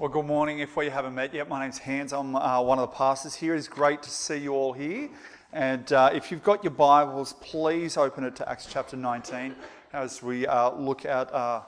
Well, 0.00 0.08
good 0.08 0.24
morning. 0.24 0.60
If 0.60 0.78
we 0.78 0.88
haven't 0.88 1.14
met 1.14 1.34
yet, 1.34 1.46
my 1.46 1.60
name's 1.60 1.76
Hans. 1.76 2.14
I'm 2.14 2.34
uh, 2.34 2.62
one 2.62 2.78
of 2.78 2.90
the 2.90 2.96
pastors 2.96 3.34
here. 3.34 3.54
It's 3.54 3.68
great 3.68 4.02
to 4.04 4.08
see 4.08 4.38
you 4.38 4.54
all 4.54 4.72
here. 4.72 5.10
And 5.52 5.92
uh, 5.92 6.08
if 6.14 6.30
you've 6.30 6.42
got 6.42 6.64
your 6.64 6.70
Bibles, 6.70 7.34
please 7.42 7.98
open 7.98 8.24
it 8.24 8.34
to 8.36 8.48
Acts 8.48 8.64
chapter 8.64 8.96
19 8.96 9.54
as 9.92 10.22
we 10.22 10.46
uh, 10.46 10.70
look 10.70 11.04
at 11.04 11.30
uh, 11.34 11.60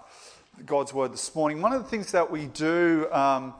God's 0.64 0.95
Word 0.95 1.12
this 1.12 1.34
morning. 1.34 1.60
One 1.60 1.74
of 1.74 1.82
the 1.82 1.88
things 1.90 2.10
that 2.12 2.30
we 2.30 2.46
do 2.46 3.07
um, 3.12 3.53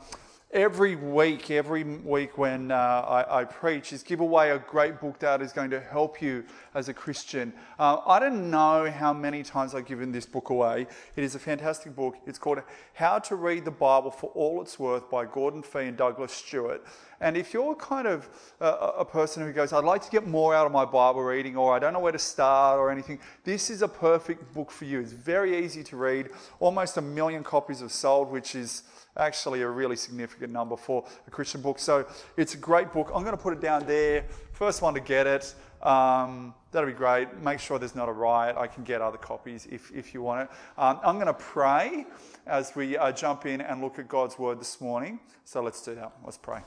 every 0.53 0.97
week, 0.97 1.51
every 1.51 1.83
week 1.83 2.37
when 2.37 2.71
uh, 2.71 2.75
I, 2.77 3.41
I, 3.41 3.45
preach, 3.45 3.93
is 3.93 4.03
give 4.03 4.21
away 4.21 4.51
a 4.51 4.59
great 4.59 5.01
book 5.01 5.19
that 5.21 5.41
is 5.41 5.51
going 5.51 5.71
to 5.71 5.81
help 5.81 6.21
you 6.21 6.45
as 6.75 6.91
a 6.91 6.95
Christian. 6.95 7.55
Uh, 7.79 7.99
I 8.07 8.19
don't 8.19 8.51
know 8.51 8.91
how 8.91 9.15
many 9.15 9.43
times 9.43 9.75
I've 9.75 9.87
given 9.87 10.13
this 10.13 10.27
book 10.27 10.51
away. 10.51 10.87
It 11.17 11.25
is 11.25 11.35
a 11.35 11.39
fantastic 11.39 11.97
book. 11.97 12.17
It's 12.27 12.39
called 12.39 12.61
How 12.93 13.19
to 13.21 13.37
Read 13.37 13.65
the 13.65 13.71
Bible 13.71 14.11
for 14.11 14.31
All 14.35 14.61
It's 14.61 14.79
Worth 14.79 15.09
by 15.11 15.25
Gordon 15.25 15.63
Fee 15.63 15.87
and 15.87 15.97
Douglas 15.97 16.33
Stuart. 16.33 16.85
And 17.23 17.37
if 17.37 17.55
you're 17.55 17.75
kind 17.77 18.07
of 18.07 18.29
a, 18.61 18.67
a 18.67 19.05
person 19.07 19.43
who 19.43 19.53
goes, 19.53 19.73
I'd 19.73 19.85
like 19.85 20.03
to 20.03 20.11
get 20.11 20.27
more 20.27 20.55
out 20.55 20.67
of 20.67 20.73
my 20.73 20.85
Bible 20.85 21.23
reading, 21.23 21.57
or 21.57 21.75
I 21.75 21.79
don't 21.79 21.95
know 21.95 22.01
where 22.01 22.13
to 22.13 22.19
start, 22.19 22.79
or 22.79 22.91
anything, 22.91 23.21
this 23.45 23.71
is 23.71 23.81
a 23.81 23.89
perfect 23.89 24.53
book 24.53 24.71
for 24.71 24.85
you. 24.85 25.01
It's 25.01 25.13
very 25.13 25.65
easy 25.65 25.83
to 25.85 25.97
read. 25.97 26.29
Almost 26.61 26.99
a 26.99 27.03
million 27.03 27.43
copies 27.43 27.81
have 27.81 27.93
sold, 27.93 28.31
which 28.31 28.55
is 28.55 28.83
actually 29.17 29.63
a 29.63 29.69
really 29.69 29.97
significant 29.97 30.53
number 30.53 30.77
for 30.77 31.05
a 31.27 31.31
Christian 31.31 31.61
book. 31.61 31.79
So 31.79 32.07
it's 32.37 32.55
a 32.55 32.59
great 32.59 32.93
book. 32.93 33.11
I'm 33.15 33.23
going 33.23 33.37
to 33.37 33.43
put 33.43 33.53
it 33.53 33.61
down 33.61 33.87
there. 33.87 34.25
First 34.53 34.83
one 34.83 34.95
to 34.95 35.01
get 35.01 35.27
it. 35.27 35.55
Um, 35.83 36.55
that'll 36.71 36.89
be 36.89 36.95
great. 36.95 37.37
Make 37.43 37.59
sure 37.59 37.79
there's 37.79 37.97
not 37.97 38.09
a 38.09 38.13
riot. 38.13 38.57
I 38.57 38.67
can 38.67 38.85
get 38.85 39.01
other 39.01 39.19
copies 39.19 39.67
if, 39.71 39.91
if 39.93 40.15
you 40.15 40.23
want 40.23 40.43
it. 40.43 40.49
Um, 40.79 41.01
I'm 41.05 41.17
going 41.17 41.27
to 41.27 41.35
pray 41.35 42.07
as 42.47 42.75
we 42.75 42.97
uh, 42.97 43.13
jump 43.13 43.47
in 43.47 43.61
and 43.61 43.81
look 43.81 43.99
at 43.99 44.09
God's 44.09 44.39
word 44.39 44.61
this 44.61 44.81
morning. 44.81 45.19
So 45.45 45.63
let's 45.63 45.83
do 45.85 45.95
that. 45.97 46.13
Let's 46.25 46.39
pray. 46.39 46.61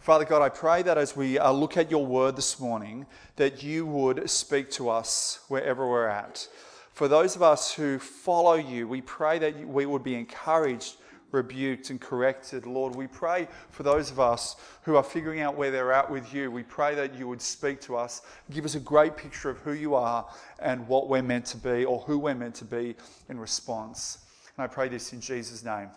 Father 0.00 0.24
God, 0.24 0.42
I 0.42 0.48
pray 0.48 0.82
that 0.82 0.98
as 0.98 1.14
we 1.14 1.38
uh, 1.38 1.52
look 1.52 1.76
at 1.76 1.88
your 1.88 2.04
word 2.04 2.34
this 2.34 2.58
morning, 2.58 3.06
that 3.36 3.62
you 3.62 3.86
would 3.86 4.28
speak 4.28 4.68
to 4.72 4.88
us 4.88 5.38
wherever 5.46 5.88
we're 5.88 6.08
at. 6.08 6.48
For 6.92 7.08
those 7.08 7.36
of 7.36 7.42
us 7.42 7.72
who 7.72 7.98
follow 7.98 8.54
you, 8.54 8.86
we 8.86 9.00
pray 9.00 9.38
that 9.38 9.66
we 9.66 9.86
would 9.86 10.02
be 10.02 10.14
encouraged, 10.14 10.96
rebuked, 11.30 11.88
and 11.88 11.98
corrected. 11.98 12.66
Lord, 12.66 12.94
we 12.94 13.06
pray 13.06 13.48
for 13.70 13.82
those 13.82 14.10
of 14.10 14.20
us 14.20 14.56
who 14.82 14.96
are 14.96 15.02
figuring 15.02 15.40
out 15.40 15.56
where 15.56 15.70
they're 15.70 15.92
at 15.92 16.10
with 16.10 16.34
you. 16.34 16.50
We 16.50 16.62
pray 16.62 16.94
that 16.94 17.14
you 17.14 17.26
would 17.28 17.40
speak 17.40 17.80
to 17.82 17.96
us, 17.96 18.20
give 18.50 18.66
us 18.66 18.74
a 18.74 18.80
great 18.80 19.16
picture 19.16 19.48
of 19.48 19.58
who 19.58 19.72
you 19.72 19.94
are 19.94 20.28
and 20.58 20.86
what 20.86 21.08
we're 21.08 21.22
meant 21.22 21.46
to 21.46 21.56
be 21.56 21.86
or 21.86 22.00
who 22.00 22.18
we're 22.18 22.34
meant 22.34 22.56
to 22.56 22.66
be 22.66 22.94
in 23.30 23.40
response. 23.40 24.18
And 24.56 24.64
I 24.64 24.66
pray 24.66 24.88
this 24.88 25.14
in 25.14 25.20
Jesus' 25.20 25.64
name. 25.64 25.88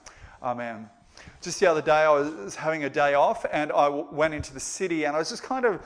Amen. 0.41 0.89
Just 1.41 1.59
the 1.59 1.65
other 1.65 1.81
day, 1.81 1.91
I 1.91 2.09
was 2.09 2.55
having 2.55 2.85
a 2.85 2.89
day 2.89 3.15
off 3.15 3.45
and 3.51 3.71
I 3.73 3.89
went 3.89 4.33
into 4.33 4.53
the 4.53 4.59
city 4.59 5.05
and 5.05 5.15
I 5.15 5.19
was 5.19 5.29
just 5.29 5.43
kind 5.43 5.65
of 5.65 5.81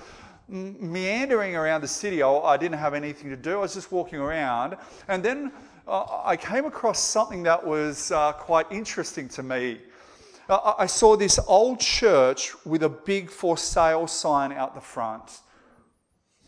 meandering 0.50 1.56
around 1.56 1.82
the 1.82 1.88
city. 1.88 2.24
I 2.24 2.58
didn't 2.58 2.80
have 2.80 2.94
anything 2.94 3.30
to 3.30 3.38
do. 3.38 3.54
I 3.54 3.62
was 3.62 3.74
just 3.74 3.92
walking 3.92 4.20
around. 4.20 4.76
And 5.08 5.24
then 5.24 5.52
uh, 5.88 6.22
I 6.24 6.36
came 6.38 6.66
across 6.66 7.00
something 7.00 7.44
that 7.44 7.66
was 7.66 8.12
uh, 8.12 8.34
quite 8.34 8.66
interesting 8.72 9.30
to 9.30 9.44
me. 9.44 9.80
Uh, 10.50 10.74
I 10.78 10.88
saw 10.88 11.16
this 11.16 11.40
old 11.48 11.80
church 11.80 12.54
with 12.66 12.84
a 12.84 12.90
big 12.90 13.30
for 13.30 13.58
sale 13.58 14.08
sign 14.08 14.52
out 14.52 14.74
the 14.74 14.82
front. 14.82 15.42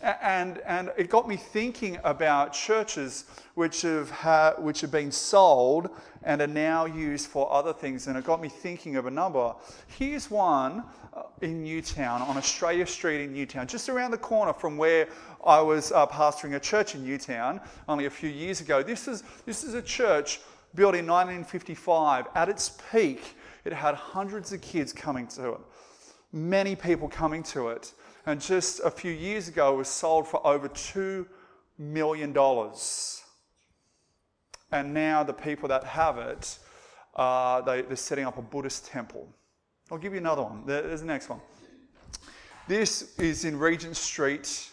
And, 0.02 0.60
and 0.66 0.92
it 0.98 1.10
got 1.10 1.28
me 1.28 1.36
thinking 1.36 2.00
about 2.04 2.54
churches 2.54 3.26
which 3.54 3.84
have, 3.84 4.10
ha- 4.10 4.56
which 4.58 4.82
have 4.82 4.92
been 4.92 5.12
sold 5.12 5.90
and 6.24 6.42
are 6.42 6.48
now 6.48 6.86
used 6.86 7.28
for 7.28 7.52
other 7.52 7.74
things. 7.74 8.08
And 8.08 8.18
it 8.18 8.24
got 8.24 8.42
me 8.42 8.50
thinking 8.50 8.96
of 8.96 9.06
a 9.06 9.12
number. 9.12 9.54
Here's 10.00 10.32
one 10.32 10.84
uh, 11.14 11.24
in 11.42 11.64
Newtown, 11.64 12.22
on 12.22 12.38
Australia 12.38 12.86
Street 12.88 13.24
in 13.24 13.34
Newtown, 13.34 13.68
just 13.68 13.90
around 13.90 14.12
the 14.12 14.18
corner 14.18 14.54
from 14.54 14.78
where 14.78 15.08
I 15.46 15.62
was 15.62 15.92
uh, 15.92 16.08
pastoring 16.08 16.56
a 16.56 16.60
church 16.60 16.96
in 16.96 17.04
Newtown 17.04 17.62
only 17.88 18.06
a 18.06 18.10
few 18.10 18.30
years 18.30 18.62
ago. 18.62 18.82
This 18.82 19.08
is, 19.08 19.24
this 19.46 19.64
is 19.64 19.74
a 19.76 19.82
church 19.82 20.40
built 20.74 20.96
in 20.96 21.06
1955. 21.06 22.28
At 22.34 22.50
its 22.50 22.78
peak, 22.92 23.36
it 23.66 23.74
had 23.74 23.96
hundreds 23.96 24.52
of 24.52 24.62
kids 24.62 24.94
coming 24.94 25.28
to 25.28 25.54
it, 25.54 25.60
many 26.32 26.76
people 26.76 27.08
coming 27.08 27.44
to 27.44 27.70
it. 27.70 27.94
And 28.26 28.40
just 28.40 28.82
a 28.84 28.92
few 28.92 29.12
years 29.12 29.48
ago, 29.48 29.76
was 29.76 29.88
sold 29.88 30.28
for 30.28 30.46
over 30.46 30.70
$2 30.70 31.26
million. 31.78 32.36
And 34.72 34.94
now 34.94 35.24
the 35.24 35.34
people 35.34 35.68
that 35.70 35.84
have 35.84 36.18
it, 36.18 36.60
uh, 37.16 37.62
they, 37.62 37.82
they're 37.82 37.96
setting 37.96 38.26
up 38.26 38.38
a 38.38 38.42
Buddhist 38.42 38.86
temple. 38.86 39.28
I'll 39.92 39.98
give 39.98 40.14
you 40.14 40.20
another 40.20 40.44
one. 40.44 40.64
There's 40.66 41.02
the 41.02 41.08
next 41.08 41.30
one. 41.30 41.42
This 42.68 43.18
is 43.18 43.44
in 43.44 43.58
Regent 43.58 43.98
Street 43.98 44.70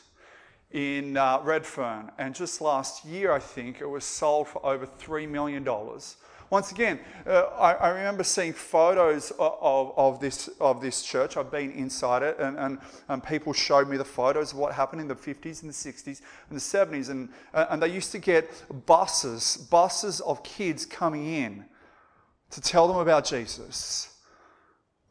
in 0.70 1.16
uh, 1.16 1.40
Redfern. 1.42 2.12
And 2.18 2.34
just 2.34 2.60
last 2.60 3.04
year, 3.04 3.32
I 3.32 3.38
think, 3.38 3.80
it 3.80 3.86
was 3.86 4.04
sold 4.04 4.48
for 4.48 4.64
over 4.64 4.86
$3 4.86 5.28
million. 5.28 5.66
Once 6.50 6.72
again, 6.72 6.98
uh, 7.26 7.42
I, 7.58 7.72
I, 7.74 7.88
remember 7.90 8.24
seeing 8.24 8.54
photos 8.54 9.32
of, 9.38 9.92
of, 9.96 10.18
this, 10.18 10.48
of 10.60 10.80
this 10.80 11.02
church. 11.02 11.36
I've 11.36 11.50
been 11.50 11.72
inside 11.72 12.22
it, 12.22 12.38
and, 12.38 12.56
and, 12.58 12.78
and, 13.08 13.22
people 13.22 13.52
showed 13.52 13.86
me 13.86 13.98
the 13.98 14.04
photos 14.04 14.52
of 14.52 14.58
what 14.58 14.72
happened 14.72 15.02
in 15.02 15.08
the 15.08 15.14
50s 15.14 15.62
and 15.62 15.70
the 15.70 15.74
60s 15.74 16.22
and 16.48 16.58
the 16.58 16.60
70s. 16.60 17.10
And, 17.10 17.28
uh, 17.52 17.66
and 17.68 17.82
they 17.82 17.88
used 17.88 18.12
to 18.12 18.18
get 18.18 18.50
buses, 18.86 19.58
buses 19.70 20.20
of 20.20 20.42
kids 20.42 20.86
coming 20.86 21.26
in 21.26 21.66
to 22.50 22.60
tell 22.62 22.88
them 22.88 22.96
about 22.96 23.26
Jesus. 23.26 24.14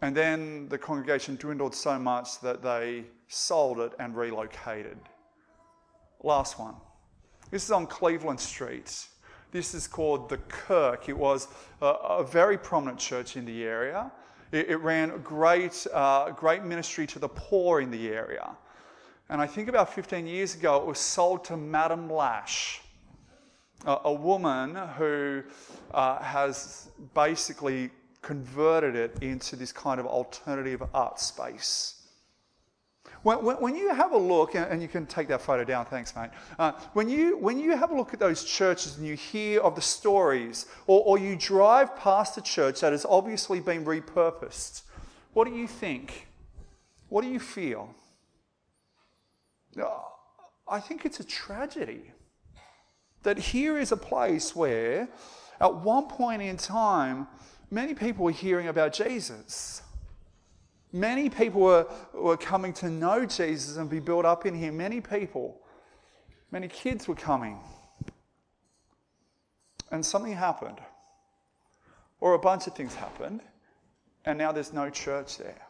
And 0.02 0.16
then 0.16 0.70
the 0.70 0.78
congregation 0.78 1.36
dwindled 1.36 1.76
so 1.76 2.00
much 2.00 2.40
that 2.42 2.64
they 2.64 3.06
sold 3.28 3.80
it 3.80 3.92
and 4.00 4.16
relocated. 4.16 4.98
Last 6.24 6.58
one. 6.58 6.76
This 7.52 7.64
is 7.64 7.72
on 7.72 7.86
Cleveland 7.86 8.40
Street. 8.40 9.08
This 9.52 9.74
is 9.74 9.88
called 9.88 10.30
the 10.30 10.38
Kirk. 10.38 11.08
It 11.08 11.18
was 11.18 11.48
a, 11.82 11.86
a 11.86 12.24
very 12.24 12.58
prominent 12.58 13.00
church 13.00 13.38
in 13.38 13.46
the 13.46 13.64
area. 13.64 14.12
It, 14.52 14.70
it 14.70 14.78
ran 14.78 15.22
great, 15.22 15.88
uh, 15.94 16.32
great 16.32 16.64
ministry 16.64 17.08
to 17.08 17.20
the 17.20 17.30
poor 17.30 17.82
in 17.82 17.92
the 17.92 18.10
area. 18.10 18.50
And 19.30 19.42
I 19.42 19.48
think 19.48 19.68
about 19.68 19.94
15 19.94 20.26
years 20.26 20.56
ago, 20.56 20.78
it 20.78 20.86
was 20.86 21.00
sold 21.00 21.44
to 21.46 21.58
Madame 21.58 22.12
Lash, 22.12 22.82
a, 23.86 23.98
a 24.06 24.14
woman 24.14 24.76
who 24.98 25.44
uh, 25.92 26.20
has 26.20 26.90
basically 27.14 27.90
converted 28.22 28.96
it 28.96 29.18
into 29.22 29.56
this 29.56 29.72
kind 29.72 30.00
of 30.00 30.06
alternative 30.06 30.82
art 30.94 31.20
space. 31.20 31.97
When, 33.24 33.38
when, 33.40 33.76
you 33.76 33.94
have 33.94 34.12
a 34.14 34.18
look, 34.18 34.56
and 34.56 34.82
you 34.82 34.88
can 34.88 35.06
take 35.06 35.28
that 35.30 35.42
photo 35.42 35.64
down, 35.64 35.86
thanks, 35.86 36.16
mate. 36.16 36.30
Uh, 36.58 36.74
when, 36.94 37.10
you, 37.10 37.38
when 37.38 37.60
you 37.60 37.76
have 37.76 37.92
a 37.92 37.96
look 37.96 38.14
at 38.14 38.20
those 38.20 38.44
churches 38.44 38.98
and 38.98 39.06
you 39.06 39.16
hear 39.16 39.60
of 39.62 39.76
the 39.76 39.82
stories, 39.82 40.68
or, 40.86 41.04
or 41.04 41.18
you 41.18 41.36
drive 41.36 41.96
past 41.98 42.38
a 42.38 42.42
church 42.42 42.82
that 42.82 42.92
has 42.92 43.06
obviously 43.06 43.60
been 43.60 43.84
repurposed, 43.84 44.84
what 45.34 45.48
do 45.48 45.54
you 45.54 45.68
think? 45.68 46.28
What 47.10 47.24
do 47.24 47.30
you 47.30 47.40
feel? 47.40 47.94
Uh, 49.80 49.86
I 50.68 50.80
think 50.80 51.06
it's 51.06 51.20
a 51.20 51.24
tragedy 51.24 52.12
that 53.24 53.38
here 53.38 53.78
is 53.78 53.92
a 53.92 53.98
place 53.98 54.56
where, 54.56 55.08
at 55.60 55.76
one 55.76 56.08
point 56.08 56.42
in 56.42 56.58
time, 56.58 57.28
many 57.70 57.94
people 57.94 58.26
were 58.26 58.32
hearing 58.32 58.68
about 58.68 58.94
Jesus. 58.94 59.82
Many 60.98 61.30
people 61.30 61.62
were, 61.62 61.88
were 62.14 62.38
coming 62.38 62.74
to 62.74 62.90
know 62.90 63.26
Jesus 63.26 63.78
and 63.78 63.90
be 63.90 64.00
built 64.00 64.26
up 64.26 64.46
in 64.46 64.56
him. 64.56 64.78
Many 64.78 65.00
people, 65.02 65.62
many 66.52 66.68
kids 66.68 67.08
were 67.08 67.16
coming. 67.16 67.60
And 69.92 70.06
something 70.06 70.34
happened. 70.34 70.80
Or 72.20 72.34
a 72.34 72.40
bunch 72.40 72.68
of 72.68 72.76
things 72.76 72.96
happened. 72.96 73.42
And 74.26 74.38
now 74.38 74.52
there's 74.52 74.74
no 74.74 74.90
church 74.90 75.38
there. 75.38 75.62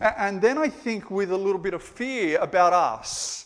And 0.00 0.40
then 0.40 0.58
I 0.58 0.68
think 0.68 1.10
with 1.10 1.30
a 1.32 1.36
little 1.36 1.60
bit 1.60 1.74
of 1.74 1.82
fear 1.82 2.38
about 2.40 2.72
us. 2.72 3.40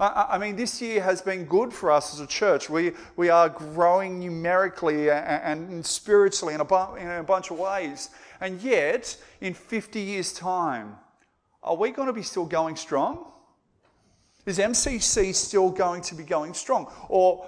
I 0.00 0.38
mean, 0.38 0.54
this 0.54 0.80
year 0.80 1.02
has 1.02 1.22
been 1.22 1.44
good 1.44 1.72
for 1.72 1.90
us 1.90 2.14
as 2.14 2.20
a 2.20 2.26
church. 2.26 2.70
We, 2.70 2.92
we 3.16 3.30
are 3.30 3.48
growing 3.48 4.20
numerically 4.20 5.10
and 5.10 5.84
spiritually 5.84 6.54
in 6.54 6.60
a, 6.60 6.64
bu- 6.64 6.94
in 6.96 7.08
a 7.08 7.22
bunch 7.24 7.50
of 7.50 7.58
ways. 7.58 8.10
And 8.40 8.60
yet, 8.62 9.16
in 9.40 9.54
50 9.54 10.00
years' 10.00 10.32
time, 10.32 10.96
are 11.62 11.76
we 11.76 11.90
going 11.90 12.06
to 12.06 12.12
be 12.12 12.22
still 12.22 12.46
going 12.46 12.76
strong? 12.76 13.26
Is 14.46 14.58
MCC 14.58 15.34
still 15.34 15.70
going 15.70 16.02
to 16.02 16.14
be 16.14 16.22
going 16.22 16.54
strong? 16.54 16.90
Or 17.08 17.46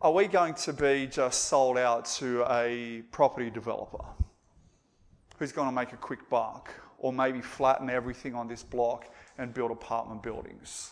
are 0.00 0.12
we 0.12 0.26
going 0.26 0.54
to 0.54 0.72
be 0.72 1.06
just 1.06 1.44
sold 1.44 1.76
out 1.78 2.06
to 2.06 2.44
a 2.50 3.02
property 3.12 3.50
developer 3.50 4.04
who's 5.38 5.52
going 5.52 5.68
to 5.68 5.74
make 5.74 5.92
a 5.92 5.96
quick 5.96 6.28
buck 6.30 6.70
or 6.98 7.12
maybe 7.12 7.40
flatten 7.40 7.90
everything 7.90 8.34
on 8.34 8.48
this 8.48 8.62
block 8.62 9.12
and 9.38 9.52
build 9.52 9.70
apartment 9.70 10.22
buildings? 10.22 10.90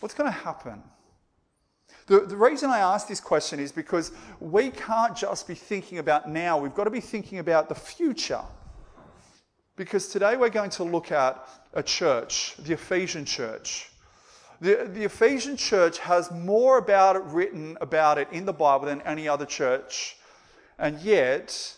What's 0.00 0.14
going 0.14 0.30
to 0.30 0.38
happen? 0.38 0.82
The, 2.06 2.20
the 2.20 2.36
reason 2.36 2.70
I 2.70 2.78
ask 2.78 3.08
this 3.08 3.20
question 3.20 3.58
is 3.58 3.72
because 3.72 4.12
we 4.38 4.70
can't 4.70 5.16
just 5.16 5.48
be 5.48 5.54
thinking 5.54 5.98
about 5.98 6.28
now, 6.28 6.58
we've 6.58 6.74
got 6.74 6.84
to 6.84 6.90
be 6.90 7.00
thinking 7.00 7.40
about 7.40 7.68
the 7.68 7.74
future. 7.74 8.42
Because 9.74 10.08
today 10.08 10.36
we're 10.36 10.48
going 10.48 10.70
to 10.70 10.84
look 10.84 11.12
at 11.12 11.46
a 11.74 11.82
church, 11.82 12.54
the 12.58 12.74
Ephesian 12.74 13.24
church. 13.24 13.90
The, 14.60 14.88
the 14.90 15.04
Ephesian 15.04 15.56
church 15.56 15.98
has 15.98 16.30
more 16.30 16.78
about 16.78 17.16
it 17.16 17.22
written 17.24 17.76
about 17.80 18.16
it 18.16 18.28
in 18.32 18.46
the 18.46 18.54
Bible 18.54 18.86
than 18.86 19.02
any 19.02 19.28
other 19.28 19.44
church. 19.44 20.16
And 20.78 20.98
yet, 21.00 21.76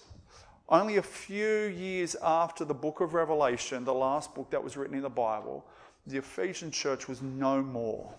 only 0.69 0.99
a 0.99 1.03
few 1.03 1.65
years 1.65 2.15
after 2.23 2.65
the 2.65 2.75
book 2.75 3.01
of 3.01 3.15
Revelation, 3.15 3.85
the 3.85 3.95
last 3.95 4.35
book 4.35 4.51
that 4.51 4.63
was 4.63 4.77
written 4.77 4.95
in 4.95 5.03
the 5.03 5.09
Bible, 5.09 5.65
the 6.07 6.19
Ephesian 6.19 6.71
church 6.71 7.09
was 7.09 7.23
no 7.23 7.63
more. 7.63 8.15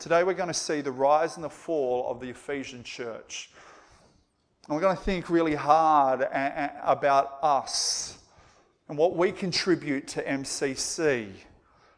Today 0.00 0.24
we're 0.24 0.32
going 0.32 0.48
to 0.48 0.54
see 0.54 0.80
the 0.80 0.90
rise 0.90 1.36
and 1.36 1.44
the 1.44 1.50
fall 1.50 2.10
of 2.10 2.20
the 2.20 2.30
Ephesian 2.30 2.82
church. 2.82 3.50
And 4.66 4.74
we're 4.74 4.80
going 4.80 4.96
to 4.96 5.02
think 5.02 5.28
really 5.28 5.54
hard 5.54 6.26
about 6.82 7.36
us 7.42 8.16
and 8.88 8.96
what 8.96 9.14
we 9.14 9.30
contribute 9.30 10.08
to 10.08 10.22
MCC 10.22 11.32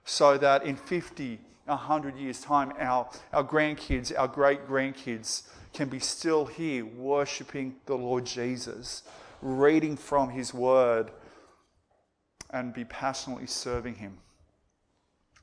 so 0.04 0.37
that 0.37 0.64
in 0.64 0.75
50, 0.75 1.38
100 1.66 2.16
years' 2.16 2.40
time, 2.40 2.72
our, 2.81 3.08
our 3.32 3.44
grandkids, 3.44 4.12
our 4.19 4.26
great 4.26 4.66
grandkids 4.66 5.44
can 5.72 5.88
be 5.88 6.00
still 6.00 6.46
here 6.46 6.84
worshipping 6.84 7.76
the 7.87 7.94
Lord 7.94 8.26
Jesus, 8.26 9.04
reading 9.40 9.96
from 9.96 10.31
his 10.31 10.52
word, 10.52 11.12
and 12.50 12.75
be 12.75 12.84
passionately 12.84 13.46
serving 13.46 13.94
him. 13.94 14.19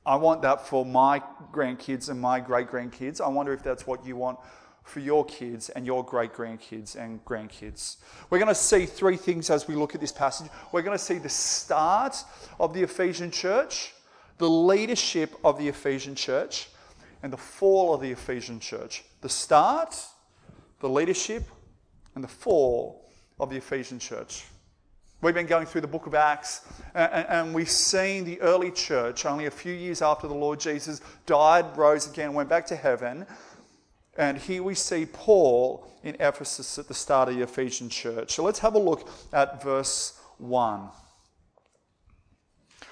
I 0.10 0.16
want 0.16 0.42
that 0.42 0.66
for 0.66 0.84
my 0.84 1.22
grandkids 1.54 2.10
and 2.10 2.20
my 2.20 2.40
great 2.40 2.68
grandkids. 2.68 3.22
I 3.22 3.28
wonder 3.28 3.54
if 3.54 3.62
that's 3.62 3.86
what 3.86 4.04
you 4.04 4.16
want 4.16 4.40
for 4.82 5.02
your 5.02 5.24
kids 5.24 5.70
and 5.70 5.86
your 5.86 6.04
great 6.04 6.34
grandkids 6.34 6.96
and 6.96 7.24
grandkids. 7.26 7.98
We're 8.32 8.40
going 8.40 8.50
to 8.50 8.56
see 8.56 8.88
three 8.88 9.18
things 9.18 9.52
as 9.52 9.68
we 9.68 9.76
look 9.76 9.94
at 9.94 10.02
this 10.02 10.12
passage. 10.12 10.50
We're 10.72 10.82
going 10.82 10.98
to 10.98 11.04
see 11.04 11.20
the 11.20 11.30
start 11.30 12.16
of 12.60 12.74
the 12.74 12.82
Ephesian 12.82 13.30
church, 13.30 13.94
the 14.40 14.50
leadership 14.50 15.36
of 15.44 15.60
the 15.60 15.68
Ephesian 15.68 16.16
church, 16.16 16.70
and 17.22 17.32
the 17.32 17.38
fall 17.38 17.94
of 17.94 18.02
the 18.02 18.10
Ephesian 18.10 18.60
church. 18.60 19.04
The 19.22 19.30
start, 19.30 19.96
the 20.80 20.90
leadership, 20.90 21.44
and 22.16 22.24
the 22.24 22.28
fall 22.28 23.06
of 23.40 23.52
the 23.52 23.58
Ephesian 23.58 24.00
church. 24.00 24.46
We've 25.22 25.34
been 25.34 25.48
going 25.48 25.66
through 25.66 25.82
the 25.82 25.88
book 25.88 26.08
of 26.08 26.16
Acts, 26.16 26.62
and, 26.96 27.54
we've 27.54 27.70
seen 27.70 28.24
the 28.24 28.40
early 28.40 28.72
church 28.72 29.26
only 29.26 29.48
a 29.48 29.52
few 29.52 29.74
years 29.74 30.02
after 30.02 30.30
the 30.30 30.34
Lord 30.34 30.62
Jesus 30.62 31.02
died, 31.26 31.66
rose 31.76 32.10
again, 32.10 32.34
went 32.34 32.48
back 32.48 32.66
to 32.68 32.76
heaven. 32.78 33.28
And 34.18 34.38
here 34.38 34.64
we 34.64 34.76
see 34.76 35.06
Paul 35.06 35.86
in 36.04 36.16
Ephesus 36.22 36.80
at 36.80 36.88
the 36.88 36.94
start 36.94 37.28
of 37.28 37.36
the 37.36 37.42
Ephesian 37.42 37.90
church. 37.90 38.32
So 38.32 38.46
let's 38.46 38.60
have 38.60 38.76
a 38.76 38.80
look 38.80 39.10
at 39.34 39.62
verse 39.62 40.18
1. 40.38 40.88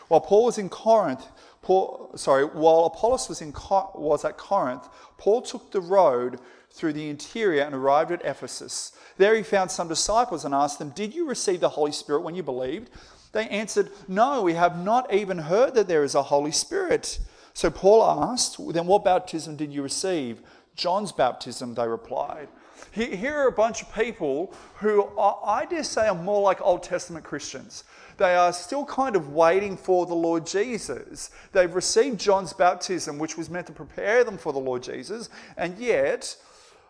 While 0.10 0.22
Paul 0.22 0.46
was 0.46 0.58
in 0.58 0.68
Corinth, 0.68 1.26
Paul, 1.62 2.12
sorry, 2.16 2.44
while 2.44 2.84
Apollos 2.94 3.30
was, 3.30 3.42
in, 3.42 3.54
was 3.54 4.26
at 4.26 4.38
Corinth, 4.38 4.86
Paul 5.18 5.44
took 5.44 5.72
the 5.72 5.80
road 5.80 6.42
through 6.72 6.94
the 6.94 7.10
interior 7.10 7.64
and 7.64 7.74
arrived 7.74 8.12
at 8.12 8.26
Ephesus. 8.26 8.92
There 9.18 9.36
he 9.36 9.44
found 9.44 9.72
some 9.72 9.88
disciples 9.88 10.46
and 10.46 10.54
asked 10.54 10.80
them, 10.80 10.92
Did 10.92 11.14
you 11.14 11.28
receive 11.28 11.60
the 11.60 11.70
Holy 11.70 11.92
Spirit 11.92 12.22
when 12.22 12.36
you 12.36 12.44
believed? 12.44 12.90
They 13.32 13.48
answered, 13.50 13.92
No, 14.08 14.44
we 14.44 14.54
have 14.54 14.84
not 14.84 15.14
even 15.14 15.38
heard 15.38 15.74
that 15.76 15.88
there 15.88 16.04
is 16.04 16.16
a 16.16 16.24
Holy 16.24 16.52
Spirit. 16.52 17.20
So 17.54 17.70
Paul 17.70 18.04
asked, 18.04 18.58
Then 18.74 18.86
what 18.86 19.04
baptism 19.04 19.56
did 19.56 19.74
you 19.74 19.82
receive? 19.82 20.42
John's 20.76 21.12
baptism, 21.12 21.74
they 21.74 21.88
replied. 21.88 22.48
Here 22.92 23.36
are 23.36 23.48
a 23.48 23.52
bunch 23.52 23.82
of 23.82 23.94
people 23.94 24.54
who 24.76 25.10
I 25.18 25.66
dare 25.66 25.84
say 25.84 26.08
are 26.08 26.16
more 26.16 26.42
like 26.42 26.62
Old 26.62 26.84
Testament 26.84 27.26
Christians. 27.26 27.84
They 28.18 28.36
are 28.36 28.54
still 28.54 28.86
kind 28.86 29.16
of 29.16 29.34
waiting 29.34 29.78
for 29.78 30.06
the 30.06 30.16
Lord 30.16 30.46
Jesus. 30.46 31.30
They've 31.52 31.74
received 31.74 32.20
John's 32.20 32.54
baptism, 32.54 33.20
which 33.20 33.38
was 33.38 33.50
meant 33.50 33.68
to 33.68 33.74
prepare 33.74 34.24
them 34.24 34.38
for 34.38 34.54
the 34.54 34.60
Lord 34.60 34.84
Jesus, 34.84 35.30
and 35.58 35.78
yet 35.78 36.36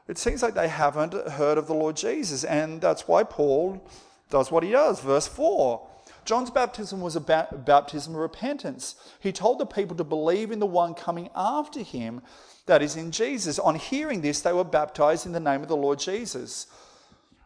it 0.07 0.18
seems 0.18 0.42
like 0.42 0.54
they 0.54 0.68
haven't 0.68 1.13
heard 1.13 1.57
of 1.57 1.68
the 1.68 1.74
Lord 1.74 1.98
Jesus. 1.98 2.44
And 2.44 2.81
that's 2.81 3.07
why 3.07 3.24
Paul 3.24 3.81
does 4.30 4.51
what 4.51 4.63
he 4.63 4.71
does. 4.71 5.01
Verse 5.01 5.27
4 5.27 5.88
John's 6.25 6.51
baptism 6.51 7.00
was 7.00 7.15
a 7.15 7.21
baptism 7.21 8.13
of 8.13 8.19
repentance. 8.19 8.95
He 9.21 9.31
told 9.31 9.59
the 9.59 9.65
people 9.65 9.95
to 9.95 10.04
believe 10.04 10.51
in 10.51 10.59
the 10.59 10.65
one 10.65 10.94
coming 10.94 11.30
after 11.33 11.81
him, 11.81 12.21
that 12.65 12.81
is, 12.81 12.98
in 12.98 13.12
Jesus. 13.12 13.57
On 13.57 13.75
hearing 13.75 14.19
this, 14.19 14.42
they 14.42 14.51
were 14.51 14.65
baptized 14.65 15.25
in 15.25 15.31
the 15.31 15.39
name 15.39 15.62
of 15.62 15.69
the 15.69 15.77
Lord 15.77 16.00
Jesus. 16.00 16.68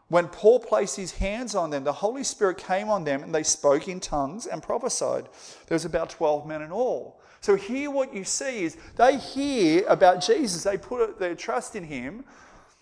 When 0.08 0.28
Paul 0.28 0.60
placed 0.60 0.98
his 0.98 1.12
hands 1.14 1.54
on 1.54 1.70
them, 1.70 1.84
the 1.84 1.94
Holy 1.94 2.24
Spirit 2.24 2.58
came 2.58 2.90
on 2.90 3.04
them 3.04 3.22
and 3.22 3.34
they 3.34 3.44
spoke 3.44 3.88
in 3.88 4.00
tongues 4.00 4.48
and 4.48 4.64
prophesied. 4.64 5.30
There 5.68 5.76
was 5.76 5.86
about 5.86 6.10
12 6.10 6.48
men 6.48 6.64
in 6.64 6.72
all. 6.72 7.22
So 7.40 7.56
here 7.56 7.90
what 7.92 8.14
you 8.14 8.24
see 8.24 8.64
is 8.64 8.78
they 8.96 9.18
hear 9.18 9.86
about 9.88 10.22
Jesus, 10.22 10.64
they 10.64 10.78
put 10.78 11.20
their 11.20 11.36
trust 11.36 11.76
in 11.76 11.84
him, 11.84 12.26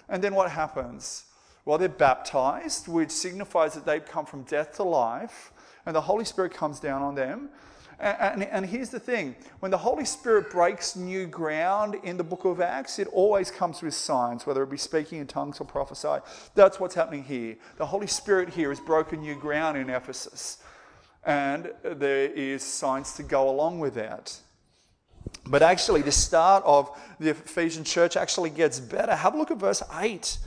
and 0.09 0.23
then 0.23 0.35
what 0.35 0.51
happens? 0.51 1.25
Well, 1.65 1.77
they're 1.77 1.89
baptized, 1.89 2.87
which 2.87 3.11
signifies 3.11 3.73
that 3.75 3.85
they've 3.85 4.05
come 4.05 4.25
from 4.25 4.43
death 4.43 4.75
to 4.77 4.83
life, 4.83 5.51
and 5.85 5.95
the 5.95 6.01
Holy 6.01 6.25
Spirit 6.25 6.53
comes 6.53 6.79
down 6.79 7.01
on 7.01 7.15
them. 7.15 7.49
And, 7.99 8.41
and, 8.41 8.43
and, 8.43 8.65
here's 8.65 8.89
the 8.89 8.99
thing 8.99 9.35
when 9.59 9.71
the 9.71 9.77
Holy 9.77 10.05
Spirit 10.05 10.49
breaks 10.49 10.95
new 10.95 11.27
ground 11.27 11.95
in 12.03 12.15
the 12.15 12.23
book 12.23 12.45
of 12.45 12.61
Acts, 12.61 12.97
it 12.97 13.07
always 13.09 13.51
comes 13.51 13.81
with 13.81 13.93
signs, 13.93 14.47
whether 14.47 14.63
it 14.63 14.69
be 14.69 14.77
speaking 14.77 15.19
in 15.19 15.27
tongues 15.27 15.59
or 15.59 15.65
prophesy. 15.65 16.23
That's 16.55 16.79
what's 16.79 16.95
happening 16.95 17.25
here. 17.25 17.57
The 17.77 17.85
Holy 17.85 18.07
Spirit 18.07 18.49
here 18.49 18.69
has 18.69 18.79
broken 18.79 19.19
new 19.19 19.35
ground 19.35 19.77
in 19.77 19.89
Ephesus, 19.89 20.59
and 21.25 21.71
there 21.83 22.31
is 22.31 22.63
signs 22.63 23.13
to 23.13 23.23
go 23.23 23.49
along 23.49 23.79
with 23.79 23.95
that. 23.95 24.39
But 25.45 25.63
actually, 25.63 26.03
the 26.03 26.11
start 26.11 26.63
of 26.65 26.89
the 27.19 27.31
Ephesian 27.31 27.83
church 27.83 28.15
actually 28.15 28.51
gets 28.51 28.79
better. 28.79 29.15
Have 29.15 29.33
a 29.33 29.37
look 29.37 29.51
at 29.51 29.57
verse 29.57 29.81
8. 29.93 30.37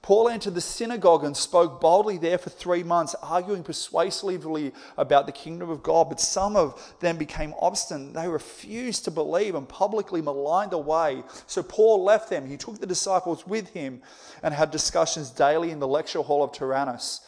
Paul 0.00 0.28
entered 0.28 0.54
the 0.54 0.60
synagogue 0.60 1.24
and 1.24 1.36
spoke 1.36 1.80
boldly 1.80 2.18
there 2.18 2.38
for 2.38 2.50
three 2.50 2.82
months, 2.82 3.14
arguing 3.22 3.62
persuasively 3.62 4.72
about 4.96 5.26
the 5.26 5.32
kingdom 5.32 5.70
of 5.70 5.82
God. 5.82 6.08
But 6.08 6.20
some 6.20 6.56
of 6.56 6.94
them 7.00 7.18
became 7.18 7.54
obstinate. 7.60 8.14
They 8.14 8.28
refused 8.28 9.04
to 9.04 9.10
believe 9.10 9.54
and 9.54 9.68
publicly 9.68 10.22
maligned 10.22 10.70
the 10.70 10.78
way. 10.78 11.24
So 11.46 11.62
Paul 11.62 12.04
left 12.04 12.30
them. 12.30 12.46
He 12.46 12.56
took 12.56 12.78
the 12.78 12.86
disciples 12.86 13.46
with 13.46 13.70
him 13.70 14.02
and 14.42 14.54
had 14.54 14.70
discussions 14.70 15.30
daily 15.30 15.70
in 15.72 15.78
the 15.80 15.88
lecture 15.88 16.22
hall 16.22 16.42
of 16.42 16.52
Tyrannus. 16.52 17.20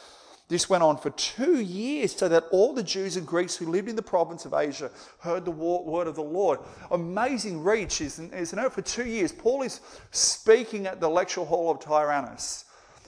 This 0.51 0.69
went 0.69 0.83
on 0.83 0.99
for 0.99 1.11
two 1.11 1.61
years 1.61 2.17
so 2.17 2.29
that 2.29 2.45
all 2.51 2.73
the 2.73 2.83
Jews 2.83 3.17
and 3.17 3.25
Greeks 3.25 3.55
who 3.55 3.67
lived 3.67 3.89
in 3.89 3.95
the 3.95 4.03
province 4.03 4.45
of 4.45 4.53
Asia 4.53 4.91
heard 5.21 5.45
the 5.45 5.53
word 5.53 6.09
of 6.09 6.17
the 6.17 6.25
Lord. 6.25 6.59
Amazing 6.91 7.63
reach, 7.63 8.01
isn't, 8.01 8.35
isn't 8.35 8.59
it? 8.59 8.73
For 8.73 8.83
two 8.83 9.07
years, 9.07 9.31
Paul 9.31 9.63
is 9.63 9.81
speaking 10.11 10.89
at 10.89 11.01
the 11.01 11.09
lecture 11.09 11.45
hall 11.45 11.71
of 11.71 11.79
Tyrannus. 11.79 12.65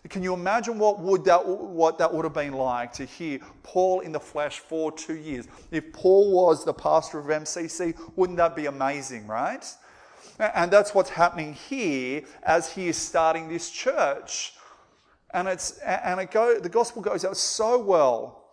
Can 0.08 0.22
you 0.22 0.34
imagine 0.34 0.78
what, 0.78 1.00
would 1.00 1.24
that, 1.24 1.44
what 1.44 1.98
that 1.98 2.14
would 2.14 2.24
have 2.24 2.32
been 2.32 2.52
like 2.52 2.92
to 2.94 3.04
hear 3.04 3.40
Paul 3.64 4.00
in 4.00 4.12
the 4.12 4.20
flesh 4.20 4.60
for 4.60 4.92
two 4.92 5.16
years? 5.16 5.48
If 5.72 5.92
Paul 5.92 6.32
was 6.32 6.64
the 6.64 6.72
pastor 6.72 7.18
of 7.18 7.26
MCC, 7.26 7.98
wouldn't 8.14 8.36
that 8.36 8.54
be 8.54 8.66
amazing, 8.66 9.26
right? 9.26 9.64
And 10.38 10.70
that's 10.70 10.94
what's 10.94 11.10
happening 11.10 11.54
here 11.54 12.22
as 12.44 12.72
he 12.72 12.86
is 12.86 12.96
starting 12.96 13.48
this 13.48 13.68
church. 13.68 14.54
And, 15.32 15.48
it's, 15.48 15.78
and 15.78 16.20
it 16.20 16.30
go, 16.30 16.58
the 16.58 16.68
gospel 16.68 17.02
goes 17.02 17.24
out 17.24 17.36
so 17.36 17.78
well 17.78 18.44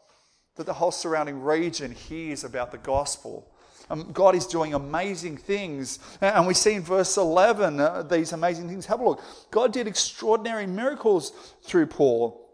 that 0.55 0.65
the 0.65 0.73
whole 0.73 0.91
surrounding 0.91 1.41
region 1.41 1.91
hears 1.91 2.43
about 2.43 2.71
the 2.71 2.77
gospel. 2.77 3.51
Um, 3.89 4.11
God 4.11 4.35
is 4.35 4.45
doing 4.45 4.73
amazing 4.73 5.37
things. 5.37 5.99
And 6.21 6.45
we 6.45 6.53
see 6.53 6.73
in 6.73 6.83
verse 6.83 7.17
11 7.17 7.79
uh, 7.79 8.03
these 8.03 8.33
amazing 8.33 8.67
things. 8.67 8.85
Have 8.85 8.99
a 8.99 9.03
look. 9.03 9.23
God 9.51 9.73
did 9.73 9.87
extraordinary 9.87 10.67
miracles 10.67 11.31
through 11.63 11.87
Paul 11.87 12.45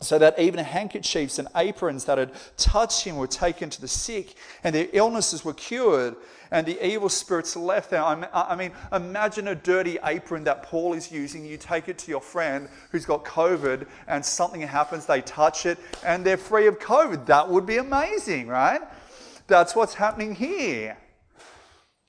so 0.00 0.18
that 0.18 0.38
even 0.38 0.62
handkerchiefs 0.62 1.38
and 1.38 1.48
aprons 1.56 2.04
that 2.04 2.18
had 2.18 2.32
touched 2.56 3.04
him 3.04 3.16
were 3.16 3.26
taken 3.26 3.70
to 3.70 3.80
the 3.80 3.88
sick, 3.88 4.34
and 4.62 4.74
their 4.74 4.88
illnesses 4.92 5.44
were 5.44 5.54
cured, 5.54 6.16
and 6.50 6.66
the 6.66 6.86
evil 6.86 7.08
spirits 7.08 7.56
left 7.56 7.90
them. 7.90 8.26
I 8.32 8.54
mean, 8.56 8.72
imagine 8.92 9.48
a 9.48 9.54
dirty 9.54 9.98
apron 10.04 10.44
that 10.44 10.62
Paul 10.62 10.94
is 10.94 11.10
using. 11.10 11.44
You 11.44 11.56
take 11.56 11.88
it 11.88 11.98
to 11.98 12.10
your 12.10 12.20
friend 12.20 12.68
who's 12.90 13.04
got 13.04 13.24
COVID, 13.24 13.86
and 14.06 14.24
something 14.24 14.60
happens, 14.60 15.06
they 15.06 15.22
touch 15.22 15.66
it, 15.66 15.78
and 16.04 16.24
they're 16.24 16.36
free 16.36 16.66
of 16.66 16.78
COVID. 16.78 17.26
That 17.26 17.48
would 17.48 17.66
be 17.66 17.78
amazing, 17.78 18.48
right? 18.48 18.80
That's 19.46 19.74
what's 19.74 19.94
happening 19.94 20.34
here. 20.34 20.96